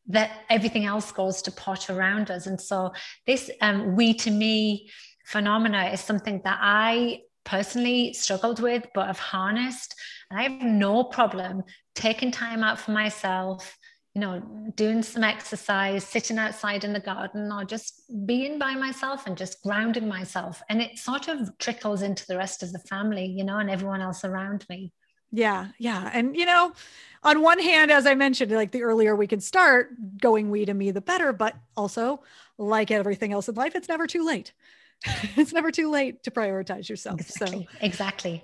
[0.07, 2.45] that everything else goes to pot around us.
[2.45, 2.93] And so
[3.25, 4.89] this um, we to me
[5.25, 9.95] phenomena is something that i personally struggled with but I've harnessed
[10.29, 13.77] and I have no problem taking time out for myself,
[14.13, 19.27] you know, doing some exercise, sitting outside in the garden, or just being by myself
[19.27, 20.62] and just grounding myself.
[20.69, 24.01] And it sort of trickles into the rest of the family, you know, and everyone
[24.01, 24.91] else around me.
[25.31, 26.10] Yeah, yeah.
[26.13, 26.71] And, you know,
[27.23, 29.89] on one hand, as I mentioned, like the earlier we can start
[30.21, 31.34] going we to me, the better.
[31.34, 32.23] But also,
[32.58, 34.53] like everything else in life, it's never too late.
[35.35, 37.19] it's never too late to prioritize yourself.
[37.19, 37.67] Exactly.
[37.71, 38.43] So, exactly.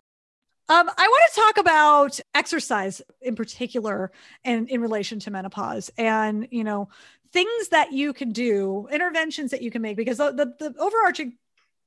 [0.71, 4.09] Um, I want to talk about exercise in particular
[4.45, 6.87] and in relation to menopause and, you know,
[7.33, 11.33] things that you can do, interventions that you can make, because the, the, the overarching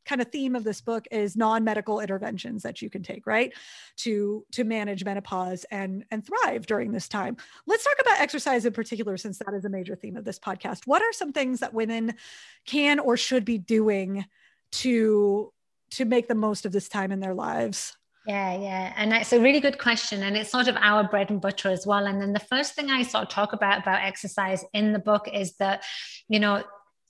[0.04, 3.54] kind of theme of this book is non-medical interventions that you can take right
[3.96, 7.38] to to manage menopause and and thrive during this time.
[7.66, 10.80] Let's talk about exercise in particular since that is a major theme of this podcast.
[10.84, 12.16] What are some things that women
[12.66, 14.26] can or should be doing
[14.72, 15.50] to
[15.92, 18.92] to make the most of this time in their lives yeah, yeah.
[18.96, 20.22] And it's a really good question.
[20.22, 22.06] And it's sort of our bread and butter as well.
[22.06, 25.28] And then the first thing I sort of talk about about exercise in the book
[25.32, 25.84] is that,
[26.28, 26.62] you know,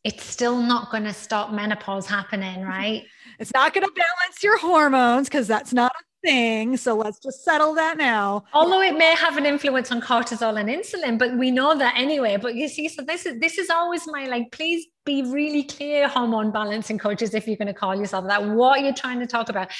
[0.02, 3.04] it's still not going to stop menopause happening, right?
[3.38, 6.76] It's not going to balance your hormones because that's not a thing.
[6.76, 8.44] So let's just settle that now.
[8.52, 12.36] Although it may have an influence on cortisol and insulin, but we know that anyway.
[12.36, 16.08] But you see, so this is this is always my like, please be really clear,
[16.08, 18.44] hormone balancing coaches, if you're going to call yourself that.
[18.44, 19.70] What you're trying to talk about.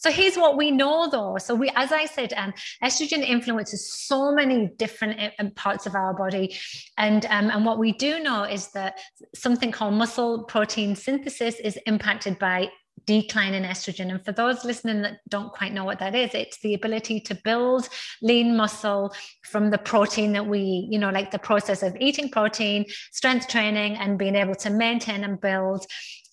[0.00, 1.36] So here's what we know though.
[1.38, 5.94] So we, as I said, um, estrogen influences so many different uh, um, parts of
[5.94, 6.56] our body.
[6.96, 8.98] And, um, and what we do know is that
[9.34, 12.70] something called muscle protein synthesis is impacted by
[13.06, 14.10] decline in estrogen.
[14.10, 17.34] And for those listening that don't quite know what that is, it's the ability to
[17.34, 17.88] build
[18.22, 22.84] lean muscle from the protein that we, you know, like the process of eating protein,
[23.12, 25.86] strength training, and being able to maintain and build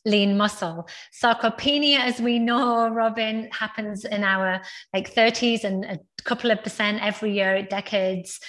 [0.07, 0.87] lean muscle.
[1.11, 4.61] Sarcopenia, as we know, Robin, happens in our
[4.93, 8.39] like 30s and a couple of percent every year, decades.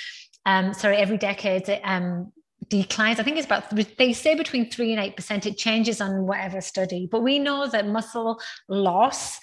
[0.47, 1.69] Um, sorry, every decade.
[1.85, 2.33] Um,
[2.69, 3.19] declines.
[3.19, 5.47] I think it's about, they say between three and 8%.
[5.47, 9.39] It changes on whatever study, but we know that muscle loss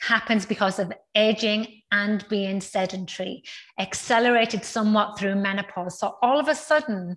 [0.00, 3.42] happens because of aging and being sedentary,
[3.78, 5.98] accelerated somewhat through menopause.
[5.98, 7.16] So all of a sudden,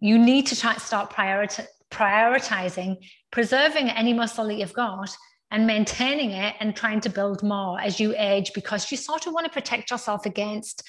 [0.00, 2.96] you need to try, start prioriti- prioritizing
[3.30, 5.14] preserving any muscle that you've got
[5.50, 9.32] and maintaining it and trying to build more as you age because you sort of
[9.32, 10.82] want to protect yourself against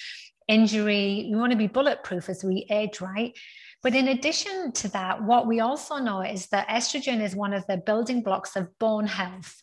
[0.47, 1.21] injury.
[1.29, 3.37] You want to be bulletproof as we age, right?
[3.81, 7.65] But in addition to that, what we also know is that estrogen is one of
[7.67, 9.61] the building blocks of bone health.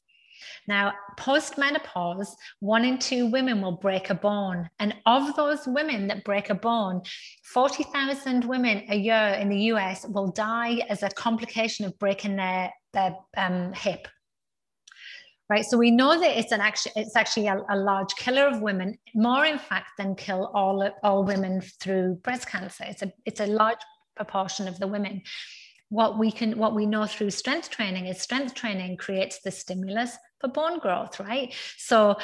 [0.69, 4.69] Now, post menopause, one in two women will break a bone.
[4.79, 7.03] And of those women that break a bone,
[7.45, 12.73] 40,000 women a year in the US will die as a complication of breaking their,
[12.93, 14.09] their um, hip.
[15.49, 18.63] Right, so we know that it's an actually it's actually a, a, large killer of
[18.63, 22.83] women, more in fact than kill all all women through breast cancer.
[22.89, 23.79] It's a it's a large
[24.17, 25.23] proportion of the women
[25.89, 30.17] what we can what we know through strength training is strength training creates the stimulus
[30.41, 31.55] for bone growth right?
[31.77, 32.17] So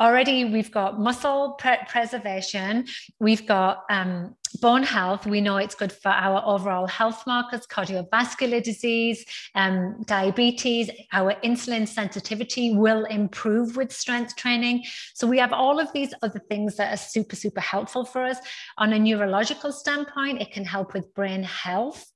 [0.00, 2.86] already we've got muscle pre- preservation
[3.20, 5.26] we've got um, bone health.
[5.26, 9.24] We know it's good for our overall health markers cardiovascular disease
[9.54, 10.90] um, diabetes.
[11.12, 14.84] Our insulin sensitivity will improve with strength training.
[15.14, 18.38] So we have all of these other things that are super super helpful for us.
[18.78, 22.10] On a neurological standpoint it can help with brain health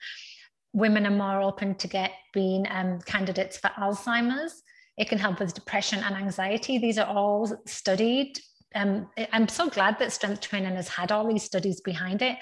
[0.72, 4.62] women are more open to get being um, candidates for alzheimer's
[4.98, 6.78] it can help with depression and anxiety.
[6.78, 8.38] These are all studied.
[8.74, 12.36] Um, I'm so glad that strength training has had all these studies behind it.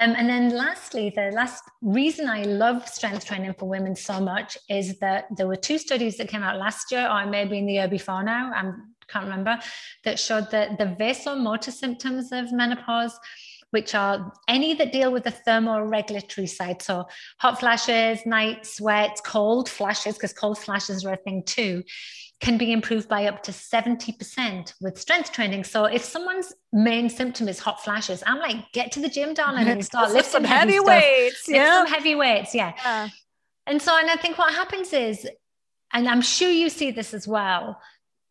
[0.00, 4.56] Um, and then lastly, the last reason I love strength training for women so much
[4.70, 7.74] is that there were two studies that came out last year, or maybe in the
[7.74, 8.62] year before now, I
[9.08, 9.58] can't remember,
[10.04, 13.18] that showed that the vasomotor symptoms of menopause
[13.70, 16.82] which are any that deal with the thermoregulatory side.
[16.82, 17.06] So
[17.38, 21.82] hot flashes, night sweats, cold flashes, because cold flashes are a thing too,
[22.40, 25.64] can be improved by up to 70% with strength training.
[25.64, 29.66] So if someone's main symptom is hot flashes, I'm like, get to the gym, darling,
[29.66, 31.44] and start lifting some heavy, heavy weights.
[31.48, 31.84] Yeah.
[31.84, 32.54] Some heavy weights.
[32.54, 32.72] Yeah.
[32.84, 33.08] yeah.
[33.66, 35.28] And so, and I think what happens is,
[35.92, 37.80] and I'm sure you see this as well,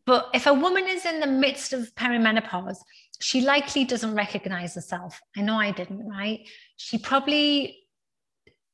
[0.06, 2.78] but if a woman is in the midst of perimenopause,
[3.20, 5.20] she likely doesn't recognize herself.
[5.36, 6.48] I know I didn't, right?
[6.76, 7.78] She probably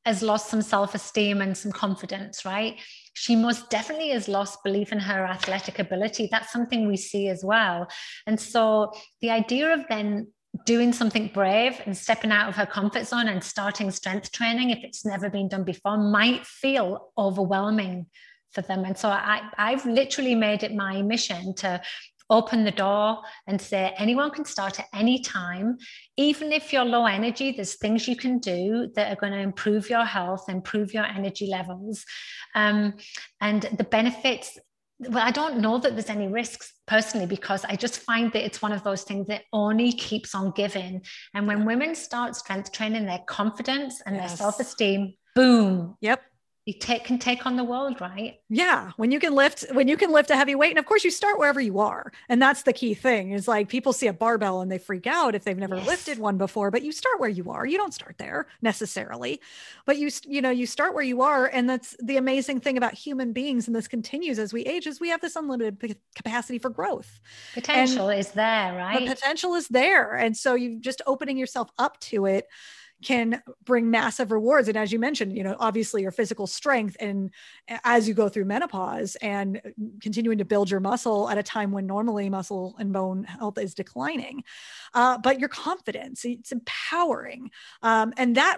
[0.05, 2.77] has lost some self esteem and some confidence, right?
[3.13, 6.27] She most definitely has lost belief in her athletic ability.
[6.31, 7.87] That's something we see as well.
[8.27, 10.27] And so the idea of then
[10.65, 14.83] doing something brave and stepping out of her comfort zone and starting strength training, if
[14.83, 18.05] it's never been done before, might feel overwhelming
[18.51, 18.85] for them.
[18.85, 21.81] And so I, I've literally made it my mission to
[22.29, 25.77] open the door and say anyone can start at any time.
[26.17, 29.89] Even if you're low energy there's things you can do that are going to improve
[29.89, 32.05] your health improve your energy levels.
[32.55, 32.95] Um,
[33.41, 34.57] and the benefits
[34.99, 38.61] well i don't know that there's any risks personally because i just find that it's
[38.61, 41.01] one of those things that only keeps on giving.
[41.33, 44.29] And when women start strength training their confidence and yes.
[44.29, 45.97] their self-esteem boom.
[46.01, 46.21] Yep
[46.65, 48.39] you take can take on the world right?
[48.49, 51.03] Yeah when you can lift when you can lift a heavy weight and of course
[51.03, 54.13] you start wherever you are and that's the key thing is like people see a
[54.13, 55.87] barbell and they freak out if they've never yes.
[55.87, 57.65] lifted one before but you start where you are.
[57.65, 59.39] You don't start there necessarily
[59.85, 62.93] but you you know you start where you are and that's the amazing thing about
[62.93, 66.69] human beings and this continues as we age is we have this unlimited capacity for
[66.69, 67.19] growth.
[67.53, 69.07] Potential and is there right?
[69.07, 72.47] The potential is there and so you just opening yourself up to it
[73.03, 74.67] can bring massive rewards.
[74.67, 77.31] And as you mentioned you know obviously your physical strength and
[77.83, 79.61] as you go through menopause and
[80.01, 83.73] continuing to build your muscle at a time when normally muscle and bone health is
[83.73, 84.43] declining.
[84.93, 87.51] Uh, but your confidence it's empowering.
[87.81, 88.57] Um, and that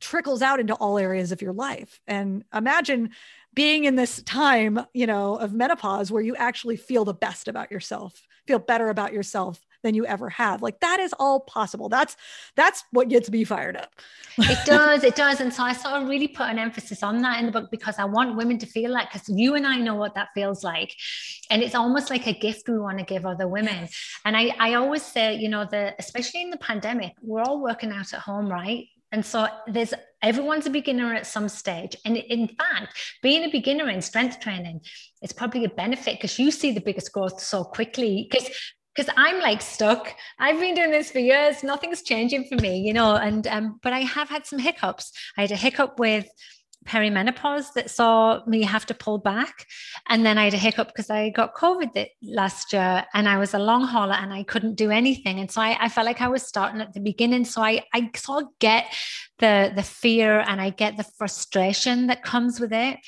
[0.00, 2.00] trickles out into all areas of your life.
[2.06, 3.10] And imagine
[3.54, 7.70] being in this time you know of menopause where you actually feel the best about
[7.70, 10.62] yourself feel better about yourself than you ever have.
[10.62, 11.88] Like that is all possible.
[11.88, 12.16] That's
[12.56, 13.90] that's what gets me fired up.
[14.38, 15.40] it does, it does.
[15.40, 17.98] And so I sort of really put an emphasis on that in the book because
[17.98, 20.94] I want women to feel like because you and I know what that feels like.
[21.50, 23.88] And it's almost like a gift we want to give other women.
[24.24, 27.90] And I, I always say, you know, the especially in the pandemic, we're all working
[27.92, 28.86] out at home, right?
[29.12, 31.96] And so there's everyone's a beginner at some stage.
[32.04, 34.82] And in fact, being a beginner in strength training
[35.22, 38.28] is probably a benefit because you see the biggest growth so quickly.
[38.30, 38.48] Because
[38.94, 40.14] because I'm like stuck.
[40.38, 41.62] I've been doing this for years.
[41.62, 43.14] Nothing's changing for me, you know.
[43.16, 45.12] And um, but I have had some hiccups.
[45.36, 46.28] I had a hiccup with
[46.86, 49.66] perimenopause that saw me have to pull back.
[50.08, 53.54] And then I had a hiccup because I got COVID last year and I was
[53.54, 55.38] a long hauler and I couldn't do anything.
[55.38, 57.44] And so I, I felt like I was starting at the beginning.
[57.44, 58.86] So I, I sort of get
[59.38, 62.98] the, the fear and I get the frustration that comes with it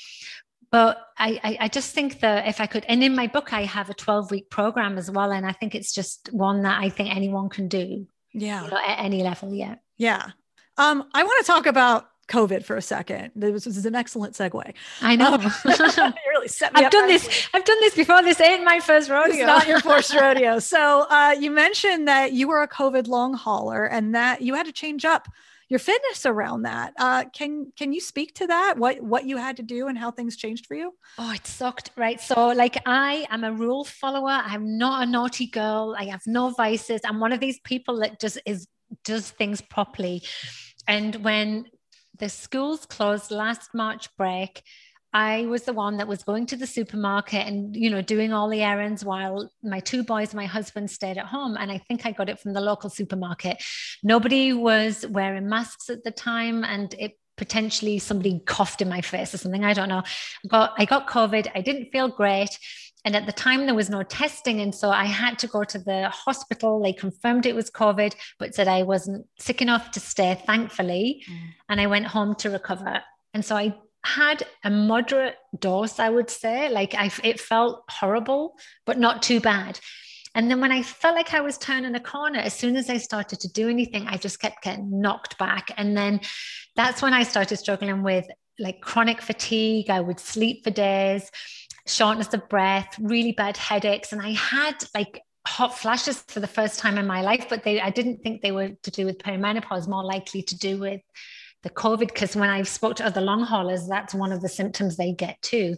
[0.73, 3.91] but I, I just think that if I could, and in my book, I have
[3.91, 5.31] a 12 week program as well.
[5.31, 8.07] And I think it's just one that I think anyone can do.
[8.33, 8.63] Yeah.
[8.65, 9.53] You know, at any level.
[9.53, 9.75] Yeah.
[9.97, 10.31] Yeah.
[10.79, 13.33] Um, I want to talk about COVID for a second.
[13.35, 14.73] This is an excellent segue.
[14.99, 15.35] I know.
[15.35, 15.41] Um,
[16.27, 17.47] really set me I've done this.
[17.53, 18.23] I've done this before.
[18.23, 19.35] This ain't my first rodeo.
[19.35, 20.57] It's not your first rodeo.
[20.57, 24.65] So uh, you mentioned that you were a COVID long hauler and that you had
[24.65, 25.27] to change up
[25.73, 26.93] your fitness around that.
[26.99, 28.77] Uh, can can you speak to that?
[28.77, 30.93] What what you had to do and how things changed for you?
[31.17, 32.21] Oh, it sucked, right?
[32.21, 34.39] So like I am a rule follower.
[34.45, 35.95] I'm not a naughty girl.
[35.97, 37.01] I have no vices.
[37.03, 38.67] I'm one of these people that just is
[39.03, 40.21] does things properly.
[40.87, 41.65] And when
[42.19, 44.61] the schools closed last March break,
[45.13, 48.49] I was the one that was going to the supermarket and, you know, doing all
[48.49, 51.55] the errands while my two boys, my husband stayed at home.
[51.55, 53.63] And I think I got it from the local supermarket.
[54.01, 56.63] Nobody was wearing masks at the time.
[56.63, 59.63] And it potentially somebody coughed in my face or something.
[59.63, 60.03] I don't know.
[60.47, 61.51] Got, I got COVID.
[61.53, 62.57] I didn't feel great.
[63.05, 64.61] And at the time, there was no testing.
[64.61, 66.81] And so I had to go to the hospital.
[66.81, 71.23] They confirmed it was COVID, but said I wasn't sick enough to stay, thankfully.
[71.29, 71.37] Mm.
[71.69, 73.03] And I went home to recover.
[73.33, 73.75] And so I
[74.05, 76.69] had a moderate dose, I would say.
[76.69, 79.79] Like I, it felt horrible, but not too bad.
[80.35, 82.97] And then when I felt like I was turning a corner, as soon as I
[82.97, 85.69] started to do anything, I just kept getting knocked back.
[85.77, 86.21] And then
[86.75, 88.25] that's when I started struggling with
[88.59, 89.89] like chronic fatigue.
[89.89, 91.29] I would sleep for days,
[91.85, 94.11] shortness of breath, really bad headaches.
[94.11, 97.79] And I had like hot flashes for the first time in my life, but they
[97.79, 101.01] I didn't think they were to do with perimenopause, more likely to do with
[101.63, 104.95] the COVID, because when I've spoke to other long haulers, that's one of the symptoms
[104.95, 105.77] they get too.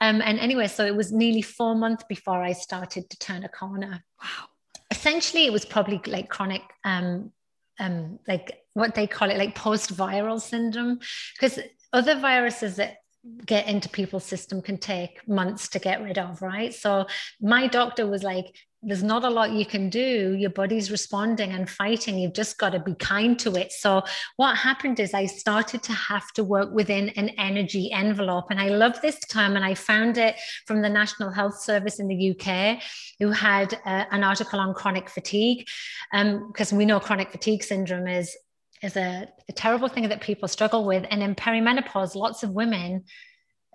[0.00, 3.48] Um, and anyway, so it was nearly four months before I started to turn a
[3.48, 4.04] corner.
[4.22, 4.46] Wow.
[4.90, 7.32] Essentially, it was probably like chronic, um,
[7.78, 11.00] um, like what they call it, like post-viral syndrome,
[11.34, 11.58] because
[11.92, 12.98] other viruses that
[13.46, 16.74] get into people's system can take months to get rid of, right?
[16.74, 17.06] So
[17.40, 18.54] my doctor was like,
[18.86, 20.34] there's not a lot you can do.
[20.38, 22.18] Your body's responding and fighting.
[22.18, 23.72] You've just got to be kind to it.
[23.72, 24.02] So,
[24.36, 28.46] what happened is I started to have to work within an energy envelope.
[28.50, 29.56] And I love this term.
[29.56, 32.82] And I found it from the National Health Service in the UK,
[33.18, 35.66] who had uh, an article on chronic fatigue.
[36.12, 38.36] Because um, we know chronic fatigue syndrome is,
[38.82, 41.06] is a, a terrible thing that people struggle with.
[41.10, 43.04] And in perimenopause, lots of women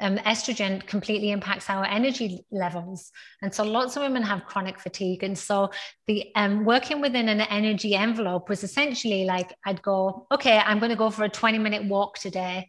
[0.02, 3.12] um, estrogen completely impacts our energy levels.
[3.42, 5.24] And so lots of women have chronic fatigue.
[5.24, 5.72] And so
[6.08, 10.92] the um, working within an energy envelope was essentially like I'd go, okay, I'm going
[10.92, 12.68] to go for a 20 minute walk today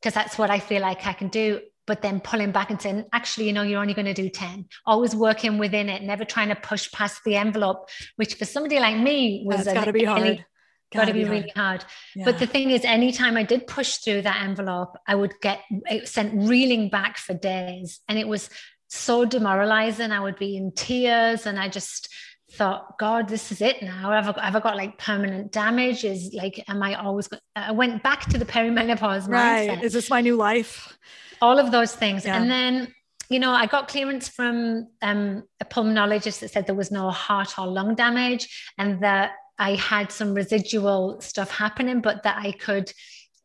[0.00, 1.60] because that's what I feel like I can do.
[1.86, 4.66] But then pulling back and saying, actually, you know, you're only going to do 10.
[4.86, 8.96] Always working within it, never trying to push past the envelope, which for somebody like
[8.96, 10.44] me was got to be hard
[10.92, 11.84] got to be, really hard.
[12.14, 12.24] Yeah.
[12.24, 16.08] But the thing is, anytime I did push through that envelope, I would get it
[16.08, 18.00] sent reeling back for days.
[18.08, 18.50] And it was
[18.88, 20.12] so demoralizing.
[20.12, 22.08] I would be in tears and I just
[22.52, 24.10] thought, God, this is it now.
[24.10, 26.04] Have I, have I got like permanent damage?
[26.04, 27.28] Is like, am I always?
[27.28, 27.38] Go-?
[27.54, 29.70] I went back to the perimenopause right.
[29.70, 29.82] mindset.
[29.82, 30.98] Is this my new life?
[31.40, 32.36] All of those things, Yeah.
[32.36, 32.94] and then
[33.30, 37.58] you know, I got clearance from um, a pulmonologist that said there was no heart
[37.58, 42.90] or lung damage, and that I had some residual stuff happening, but that I could,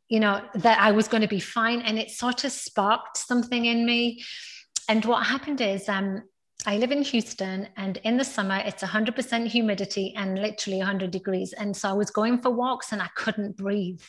[0.07, 1.81] you know, that I was going to be fine.
[1.81, 4.23] And it sort of sparked something in me.
[4.87, 6.23] And what happened is, um,
[6.65, 11.53] I live in Houston, and in the summer, it's 100% humidity and literally 100 degrees.
[11.53, 14.01] And so I was going for walks and I couldn't breathe.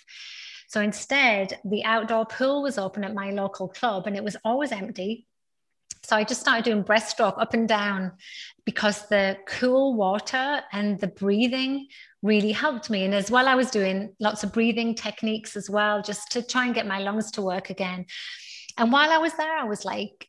[0.69, 4.73] So instead, the outdoor pool was open at my local club and it was always
[4.73, 5.27] empty.
[6.07, 8.13] So I just started doing breaststroke up and down
[8.65, 11.89] because the cool water and the breathing
[12.23, 13.05] really helped me.
[13.05, 16.65] And as well, I was doing lots of breathing techniques as well, just to try
[16.65, 18.07] and get my lungs to work again.
[18.79, 20.29] And while I was there, I was like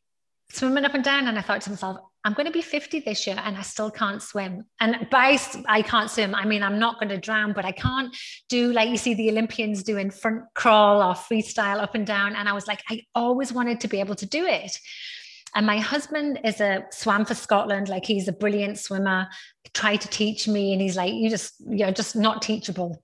[0.50, 1.28] swimming up and down.
[1.28, 3.92] And I thought to myself, I'm going to be 50 this year and I still
[3.92, 4.66] can't swim.
[4.82, 8.16] And by I can't swim, I mean, I'm not going to drown, but I can't
[8.50, 12.36] do like you see the Olympians doing front crawl or freestyle up and down.
[12.36, 14.76] And I was like, I always wanted to be able to do it.
[15.58, 19.28] And my husband is a swam for Scotland, like he's a brilliant swimmer.
[19.74, 23.02] Tried to teach me, and he's like, "You just, you're just not teachable."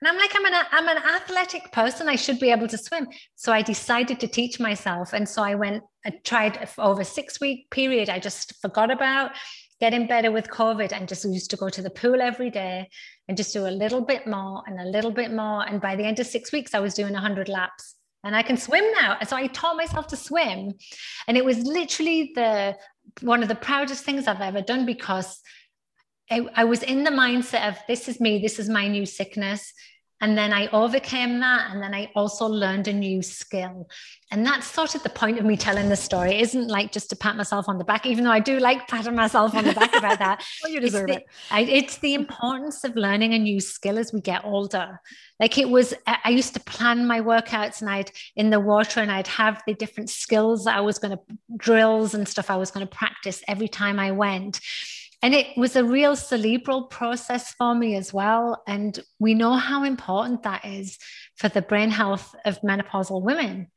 [0.00, 2.08] And I'm like, I'm an, I'm an athletic person.
[2.08, 3.06] I should be able to swim.
[3.36, 5.12] So I decided to teach myself.
[5.12, 8.08] And so I went, I tried over six week period.
[8.08, 9.30] I just forgot about
[9.80, 12.88] getting better with COVID and just used to go to the pool every day
[13.28, 15.64] and just do a little bit more and a little bit more.
[15.64, 17.94] And by the end of six weeks, I was doing 100 laps
[18.24, 19.18] and I can swim now.
[19.26, 20.72] So I taught myself to swim.
[21.26, 22.76] And it was literally the
[23.20, 25.40] one of the proudest things I've ever done because
[26.30, 29.72] I, I was in the mindset of this is me, this is my new sickness.
[30.22, 31.70] And then I overcame that.
[31.72, 33.88] And then I also learned a new skill.
[34.30, 36.36] And that's sort of the point of me telling the story.
[36.36, 38.86] It isn't like just to pat myself on the back, even though I do like
[38.88, 40.42] patting myself on the back about that.
[40.62, 41.26] Well, you It's deserve the- it.
[41.50, 45.00] I, it's the importance of learning a new skill as we get older.
[45.40, 49.10] Like it was, I used to plan my workouts and I'd in the water and
[49.10, 51.22] I'd have the different skills that I was going to,
[51.56, 54.60] drills and stuff I was going to practice every time I went.
[55.22, 58.60] And it was a real cerebral process for me as well.
[58.66, 60.98] And we know how important that is
[61.36, 63.68] for the brain health of menopausal women.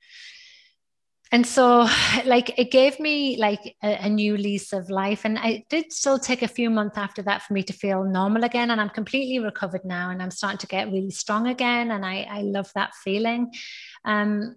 [1.31, 1.87] And so
[2.25, 5.25] like it gave me like a, a new lease of life.
[5.25, 8.43] And it did still take a few months after that for me to feel normal
[8.43, 8.71] again.
[8.71, 11.91] And i'm completely recovered now and i'm starting to get really strong again.
[11.91, 13.51] And i, I love that feeling.
[14.03, 14.55] Um,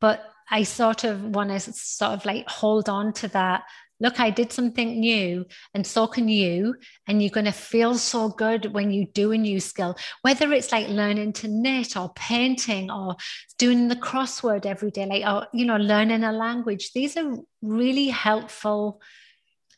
[0.00, 3.64] but i sort of want to sort of like hold on to that
[4.00, 5.44] look i did something new
[5.74, 6.76] and so can you.
[7.06, 10.72] And you're going to feel so good when you do a new skill whether it's
[10.72, 13.16] like learning to knit or painting or
[13.58, 16.92] doing the crossword every day like or you know learning a language.
[16.92, 19.00] These are really helpful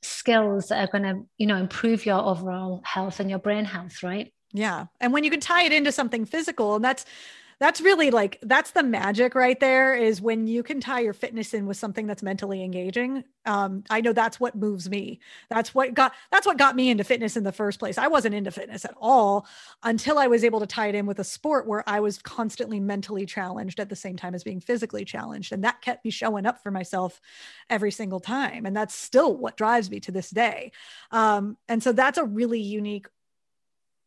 [0.02, 4.02] skills that are going to you know improve your overall health and your brain health
[4.02, 4.32] right?
[4.52, 4.86] Yeah.
[5.00, 7.04] And when you can tie it into something physical, and that's
[7.60, 11.52] that's really like that's the magic right there is when you can tie your fitness
[11.54, 13.24] in with something that's mentally engaging.
[13.46, 15.18] Um, I know that's what moves me.
[15.50, 17.98] That's what got that's what got me into fitness in the first place.
[17.98, 19.46] I wasn't into fitness at all
[19.82, 22.78] until I was able to tie it in with a sport where I was constantly
[22.78, 25.52] mentally challenged at the same time as being physically challenged.
[25.52, 27.20] And that kept me showing up for myself
[27.68, 28.66] every single time.
[28.66, 30.70] And that's still what drives me to this day.
[31.10, 33.08] Um, and so that's a really unique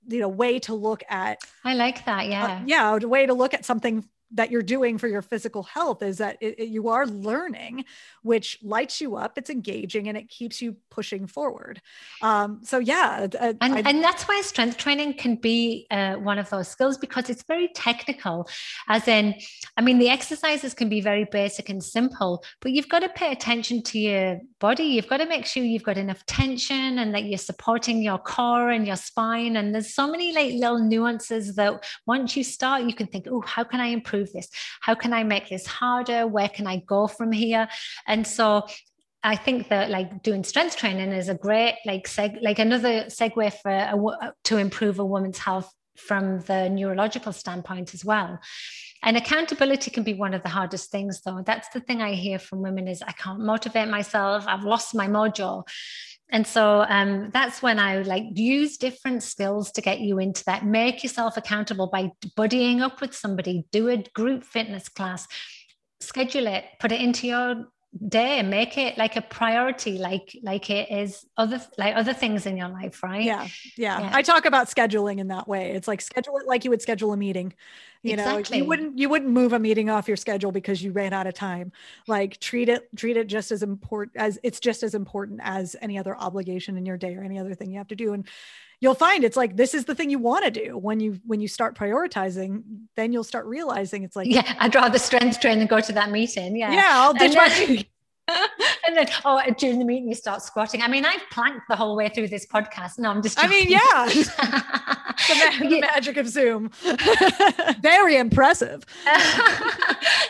[0.08, 2.62] you know way to look at i like that uh, yeah.
[2.66, 6.18] yeah a way to look at something that you're doing for your physical health is
[6.20, 7.84] that it, it- you are learning
[8.24, 11.82] which lights you up it's engaging and it keeps you pushing forward.
[12.22, 16.50] Um so yeah and, I- and that's why strength training can be uh, one of
[16.50, 18.48] those skills because it's very technical.
[18.88, 19.36] As in
[19.78, 23.32] i mean the exercises can be very basic and simple but you've got to pay
[23.32, 24.84] attention to your body.
[24.84, 28.70] You've got to make sure you've got enough tension and that you're supporting your core
[28.70, 29.56] and your spine.
[29.58, 33.42] And there's so many like little nuances that once you start you can think oh
[33.42, 34.50] how can i improve this
[34.82, 37.68] how can i make this harder where can i go from here
[38.08, 38.66] and so
[39.24, 43.54] I think that like doing strength training is a great like seg- like another segue
[43.62, 48.40] for a, to improve a woman's health from the neurological standpoint as well.
[49.04, 51.42] And accountability can be one of the hardest things though.
[51.46, 54.46] That's the thing I hear from women is I can't motivate myself.
[54.48, 55.68] I've lost my mojo.
[56.32, 60.66] And so um, that's when I like use different skills to get you into that.
[60.66, 65.28] Make yourself accountable by buddying up with somebody, do a group fitness class,
[66.00, 67.66] schedule it, put it into your
[68.08, 72.56] day make it like a priority like like it is other like other things in
[72.56, 73.24] your life right?
[73.24, 74.00] Yeah, yeah.
[74.00, 74.10] Yeah.
[74.14, 75.72] I talk about scheduling in that way.
[75.72, 76.04] It's like mm.
[76.04, 77.54] schedule it like you would schedule a meeting.
[78.02, 78.58] You exactly.
[78.58, 81.28] know you wouldn't you wouldn't move a meeting off your schedule because you ran out
[81.28, 81.74] of time.
[82.08, 85.98] Like treat it treat it just as important as it's just as important as any
[85.98, 88.14] other obligation in your day or any other thing you have to do.
[88.14, 88.26] And
[88.82, 90.78] you'll find it's like this is the thing you want to do.
[90.78, 92.64] When you when you start prioritizing
[92.98, 96.12] then you'll start realizing it's like yeah i'd rather strength train than go to that
[96.12, 96.58] meeting.
[96.58, 96.74] Yeah.
[96.74, 97.86] Yeah i'll ditch my
[98.88, 101.96] and then oh during the meeting you start squatting i mean i've planked the whole
[101.96, 106.28] way through this podcast no i'm just i mean yeah the, ma- the magic of
[106.28, 106.70] zoom
[107.82, 108.84] very impressive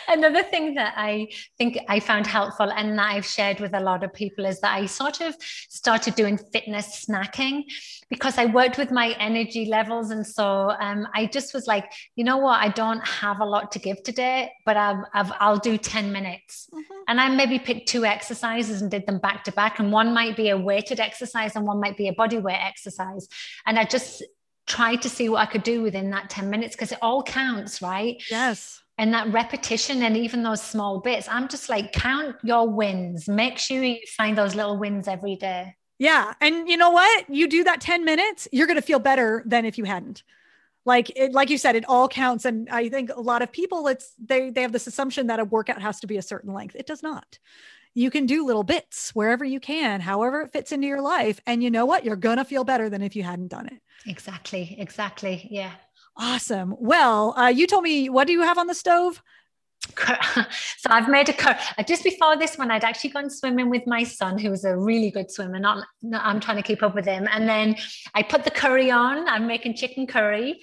[0.08, 1.26] another thing that i
[1.58, 4.74] think i found helpful and that i've shared with a lot of people is that
[4.74, 7.64] i sort of started doing fitness snacking
[8.12, 10.10] because I worked with my energy levels.
[10.10, 12.60] And so um, I just was like, you know what?
[12.60, 16.68] I don't have a lot to give today, but i will do 10 minutes.
[16.74, 16.94] Mm-hmm.
[17.08, 19.78] And I maybe picked two exercises and did them back to back.
[19.78, 23.28] And one might be a weighted exercise and one might be a body weight exercise.
[23.66, 24.22] And I just
[24.66, 27.82] tried to see what I could do within that 10 minutes because it all counts,
[27.82, 28.22] right?
[28.30, 33.26] Yes and that repetition and even those small bits i'm just like count your wins
[33.26, 36.34] make sure you find those little wins every day yeah.
[36.40, 37.30] And you know what?
[37.30, 40.24] You do that 10 minutes, you're going to feel better than if you hadn't.
[40.84, 42.44] Like it, like you said, it all counts.
[42.44, 45.44] And I think a lot of people, it's they they have this assumption that a
[45.44, 46.74] workout has to be a certain length.
[46.74, 47.38] It does not.
[47.94, 51.40] You can do little bits wherever you can, however it fits into your life.
[51.46, 52.04] And you know what?
[52.04, 53.80] You're gonna feel better than if you hadn't done it.
[54.06, 54.76] Exactly.
[54.78, 55.46] Exactly.
[55.50, 55.72] Yeah.
[56.16, 56.74] Awesome.
[56.78, 59.22] Well, uh, you told me what do you have on the stove?
[60.78, 61.56] so I've made a curry.
[61.86, 65.10] Just before this one, I'd actually gone swimming with my son, who was a really
[65.10, 65.58] good swimmer.
[65.58, 67.28] Not, not, I'm trying to keep up with him.
[67.30, 67.76] And then
[68.14, 69.28] I put the curry on.
[69.28, 70.60] I'm making chicken curry,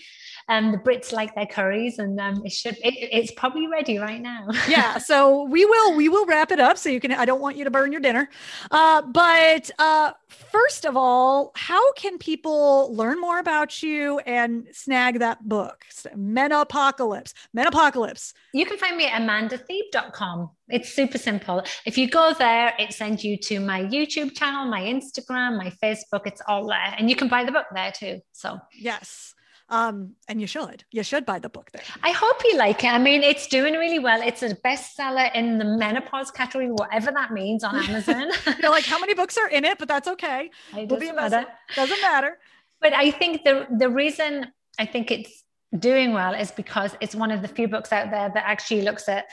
[0.50, 4.20] um, the Brits like their curries, and um, it should it, it's probably ready right
[4.20, 4.48] now.
[4.68, 6.78] yeah, so we will we will wrap it up.
[6.78, 7.12] So you can.
[7.12, 8.28] I don't want you to burn your dinner,
[8.72, 15.20] uh, but uh, first of all, how can people learn more about you and snag
[15.20, 15.86] that book,
[16.16, 17.34] Menopocalypse?
[17.56, 18.34] Menopocalypse.
[18.54, 20.50] You can find me at amandathebe.com.
[20.70, 21.64] It's super simple.
[21.86, 26.26] If you go there, it sends you to my YouTube channel, my Instagram, my Facebook.
[26.26, 28.22] It's all there, and you can buy the book there too.
[28.32, 29.36] So yes.
[29.72, 31.84] Um, and you should, you should buy the book there.
[32.02, 32.88] I hope you like it.
[32.88, 34.20] I mean, it's doing really well.
[34.22, 38.32] It's a bestseller in the menopause category, whatever that means on Amazon.
[38.62, 39.78] You're like, how many books are in it?
[39.78, 40.50] But that's okay.
[40.76, 41.46] It doesn't matter.
[41.76, 42.40] Doesn't matter.
[42.82, 44.48] But I think the the reason
[44.80, 45.44] I think it's
[45.78, 49.08] doing well is because it's one of the few books out there that actually looks
[49.08, 49.26] at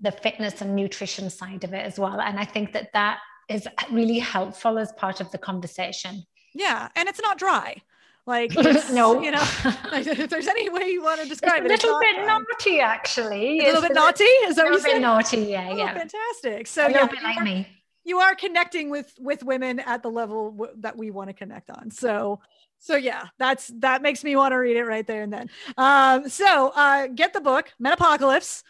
[0.00, 2.20] the fitness and nutrition side of it as well.
[2.20, 3.18] And I think that that
[3.48, 6.24] is really helpful as part of the conversation.
[6.54, 7.82] Yeah, and it's not dry.
[8.26, 8.52] Like,
[8.92, 9.42] no, you know,
[9.92, 13.60] if there's any way you want to describe it's it, a little bit naughty, actually.
[13.60, 14.24] a little bit naughty.
[14.24, 15.38] Is that a little bit naughty?
[15.38, 15.94] Yeah, oh, yeah.
[15.94, 16.66] Fantastic.
[16.66, 17.68] So a little yeah, bit like are, me.
[18.04, 21.70] You are connecting with with women at the level w- that we want to connect
[21.70, 21.90] on.
[21.90, 22.40] So.
[22.78, 25.48] So yeah, that's that makes me want to read it right there and then.
[25.78, 28.62] Um, so uh, get the book, Menopocalypse.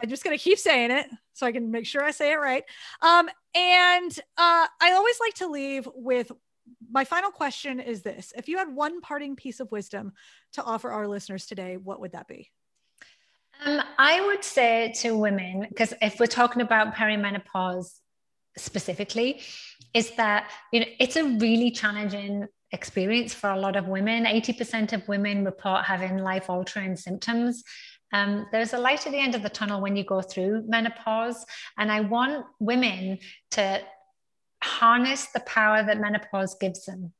[0.00, 2.62] I'm just gonna keep saying it so I can make sure I say it right.
[3.02, 6.30] Um, and uh, I always like to leave with
[6.90, 8.32] my final question is this.
[8.36, 10.12] If you had one parting piece of wisdom
[10.52, 12.50] to offer our listeners today what would that be?
[13.64, 17.98] Um, i would say to women because if we're talking about perimenopause
[18.56, 19.40] specifically
[19.94, 24.24] is that you know it's a really challenging experience for a lot of women.
[24.24, 27.64] 80% of women report having life altering symptoms.
[28.12, 31.44] Um, there's a light at the end of the tunnel when you go through menopause.
[31.76, 33.18] And i want women
[33.52, 33.80] to
[34.62, 37.12] harness the power that menopause gives them.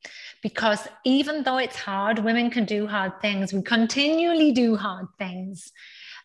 [0.42, 3.52] Because even though it's hard, women can do hard things.
[3.52, 5.72] We continually do hard things.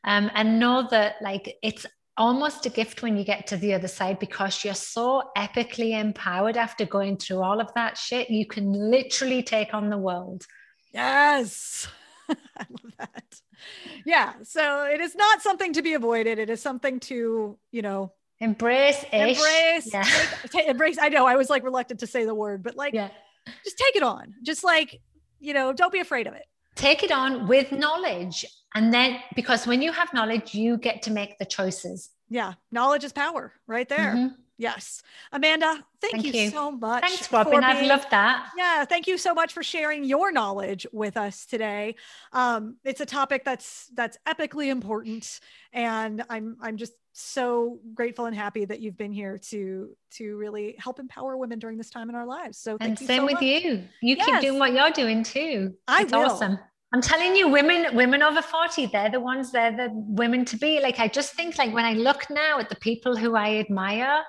[0.04, 1.86] Um, and know that like it's
[2.18, 6.58] almost a gift when you get to the other side because you're so epically empowered
[6.58, 8.30] after going through all of that shit.
[8.30, 10.46] You can literally take on the world.
[10.94, 11.88] Yes.
[12.30, 13.42] I love that.
[14.06, 14.34] Yeah.
[14.44, 16.38] So it is not something to be avoided.
[16.38, 18.12] It is something to, you know,
[18.44, 19.90] Embrace Embrace.
[19.94, 20.04] Yeah.
[20.04, 20.98] Take, take, embrace.
[21.00, 23.10] I know I was like reluctant to say the word, but like, yeah.
[23.64, 24.34] just take it on.
[24.44, 25.00] Just like,
[25.40, 26.46] you know, don't be afraid of it.
[26.76, 28.46] Take it on with knowledge.
[28.76, 32.10] And then, because when you have knowledge, you get to make the choices.
[32.30, 32.54] Yeah.
[32.72, 34.14] Knowledge is power right there.
[34.14, 34.28] Mm-hmm.
[34.58, 35.02] Yes.
[35.32, 37.02] Amanda, thank, thank you, you, so much.
[37.02, 37.52] Thanks, Robin.
[37.52, 38.50] Being, I've loved that.
[38.58, 38.86] Yeah.
[38.86, 41.96] Thank you so much for sharing your knowledge with us today.
[42.34, 45.40] Um, it's a topic that's that's epically important.
[45.72, 50.76] And I'm I'm just so grateful and happy that you've been here to to really
[50.78, 52.58] help empower women during this time in our lives.
[52.58, 53.44] So and same so with much.
[53.44, 53.84] you.
[54.02, 54.26] You yes.
[54.26, 55.76] keep doing what you're doing too.
[55.88, 56.22] I it's will.
[56.22, 56.60] awesome.
[56.94, 60.80] I'm telling you, women, women over 40, they're the ones, they're the women to be.
[60.80, 64.22] Like, I just think like when I look now at the people who I admire,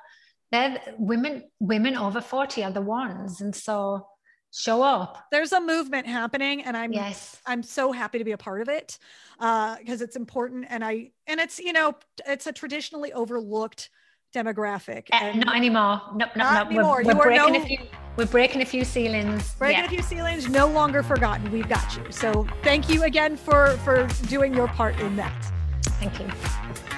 [0.55, 4.07] they're women women over 40 are the ones and so
[4.55, 5.26] show up.
[5.30, 7.40] There's a movement happening and i'm yes.
[7.46, 8.98] I'm so happy to be a part of it
[9.40, 11.94] uh because it's important and i and it's you know
[12.26, 13.90] it's a traditionally overlooked
[14.34, 16.00] demographic uh, not anymore.
[16.14, 16.76] No, no, not no.
[16.76, 17.02] anymore.
[17.05, 17.78] We're, we're breaking no, a few
[18.16, 19.55] we're breaking a few ceilings.
[19.55, 19.86] Breaking yeah.
[19.86, 21.50] a few ceilings no longer forgotten.
[21.50, 22.05] We've got you.
[22.11, 25.52] So thank you again for for doing your part in that.
[26.00, 26.93] Thank you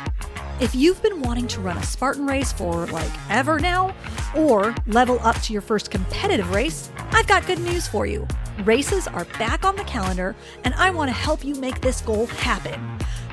[0.61, 3.95] if you've been wanting to run a Spartan race for like ever now,
[4.35, 8.27] or level up to your first competitive race, I've got good news for you.
[8.65, 10.35] Races are back on the calendar,
[10.65, 12.81] and I want to help you make this goal happen.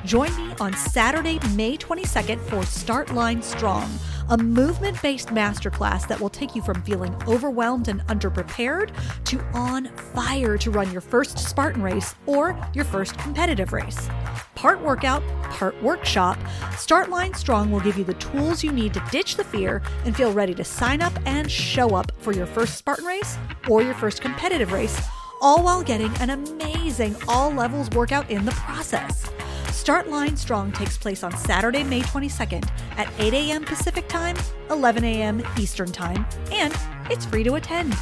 [0.04, 3.90] Join me on Saturday, May 22nd for Start Line Strong,
[4.30, 8.90] a movement based masterclass that will take you from feeling overwhelmed and underprepared
[9.24, 14.08] to on fire to run your first Spartan race or your first competitive race.
[14.54, 16.38] Part workout, part workshop,
[16.76, 20.16] Start Line Strong will give you the tools you need to ditch the fear and
[20.16, 23.36] feel ready to sign up and show up for your first Spartan race
[23.68, 25.00] or your first competitive race,
[25.42, 29.28] all while getting an amazing all levels workout in the process.
[29.74, 33.64] Start Line Strong takes place on Saturday, May 22nd at 8 a.m.
[33.64, 34.36] Pacific Time,
[34.70, 35.42] 11 a.m.
[35.58, 36.72] Eastern Time, and
[37.10, 37.94] it's free to attend.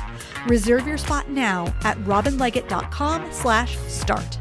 [0.47, 4.39] Reserve your spot now at robinleggett.com slash start.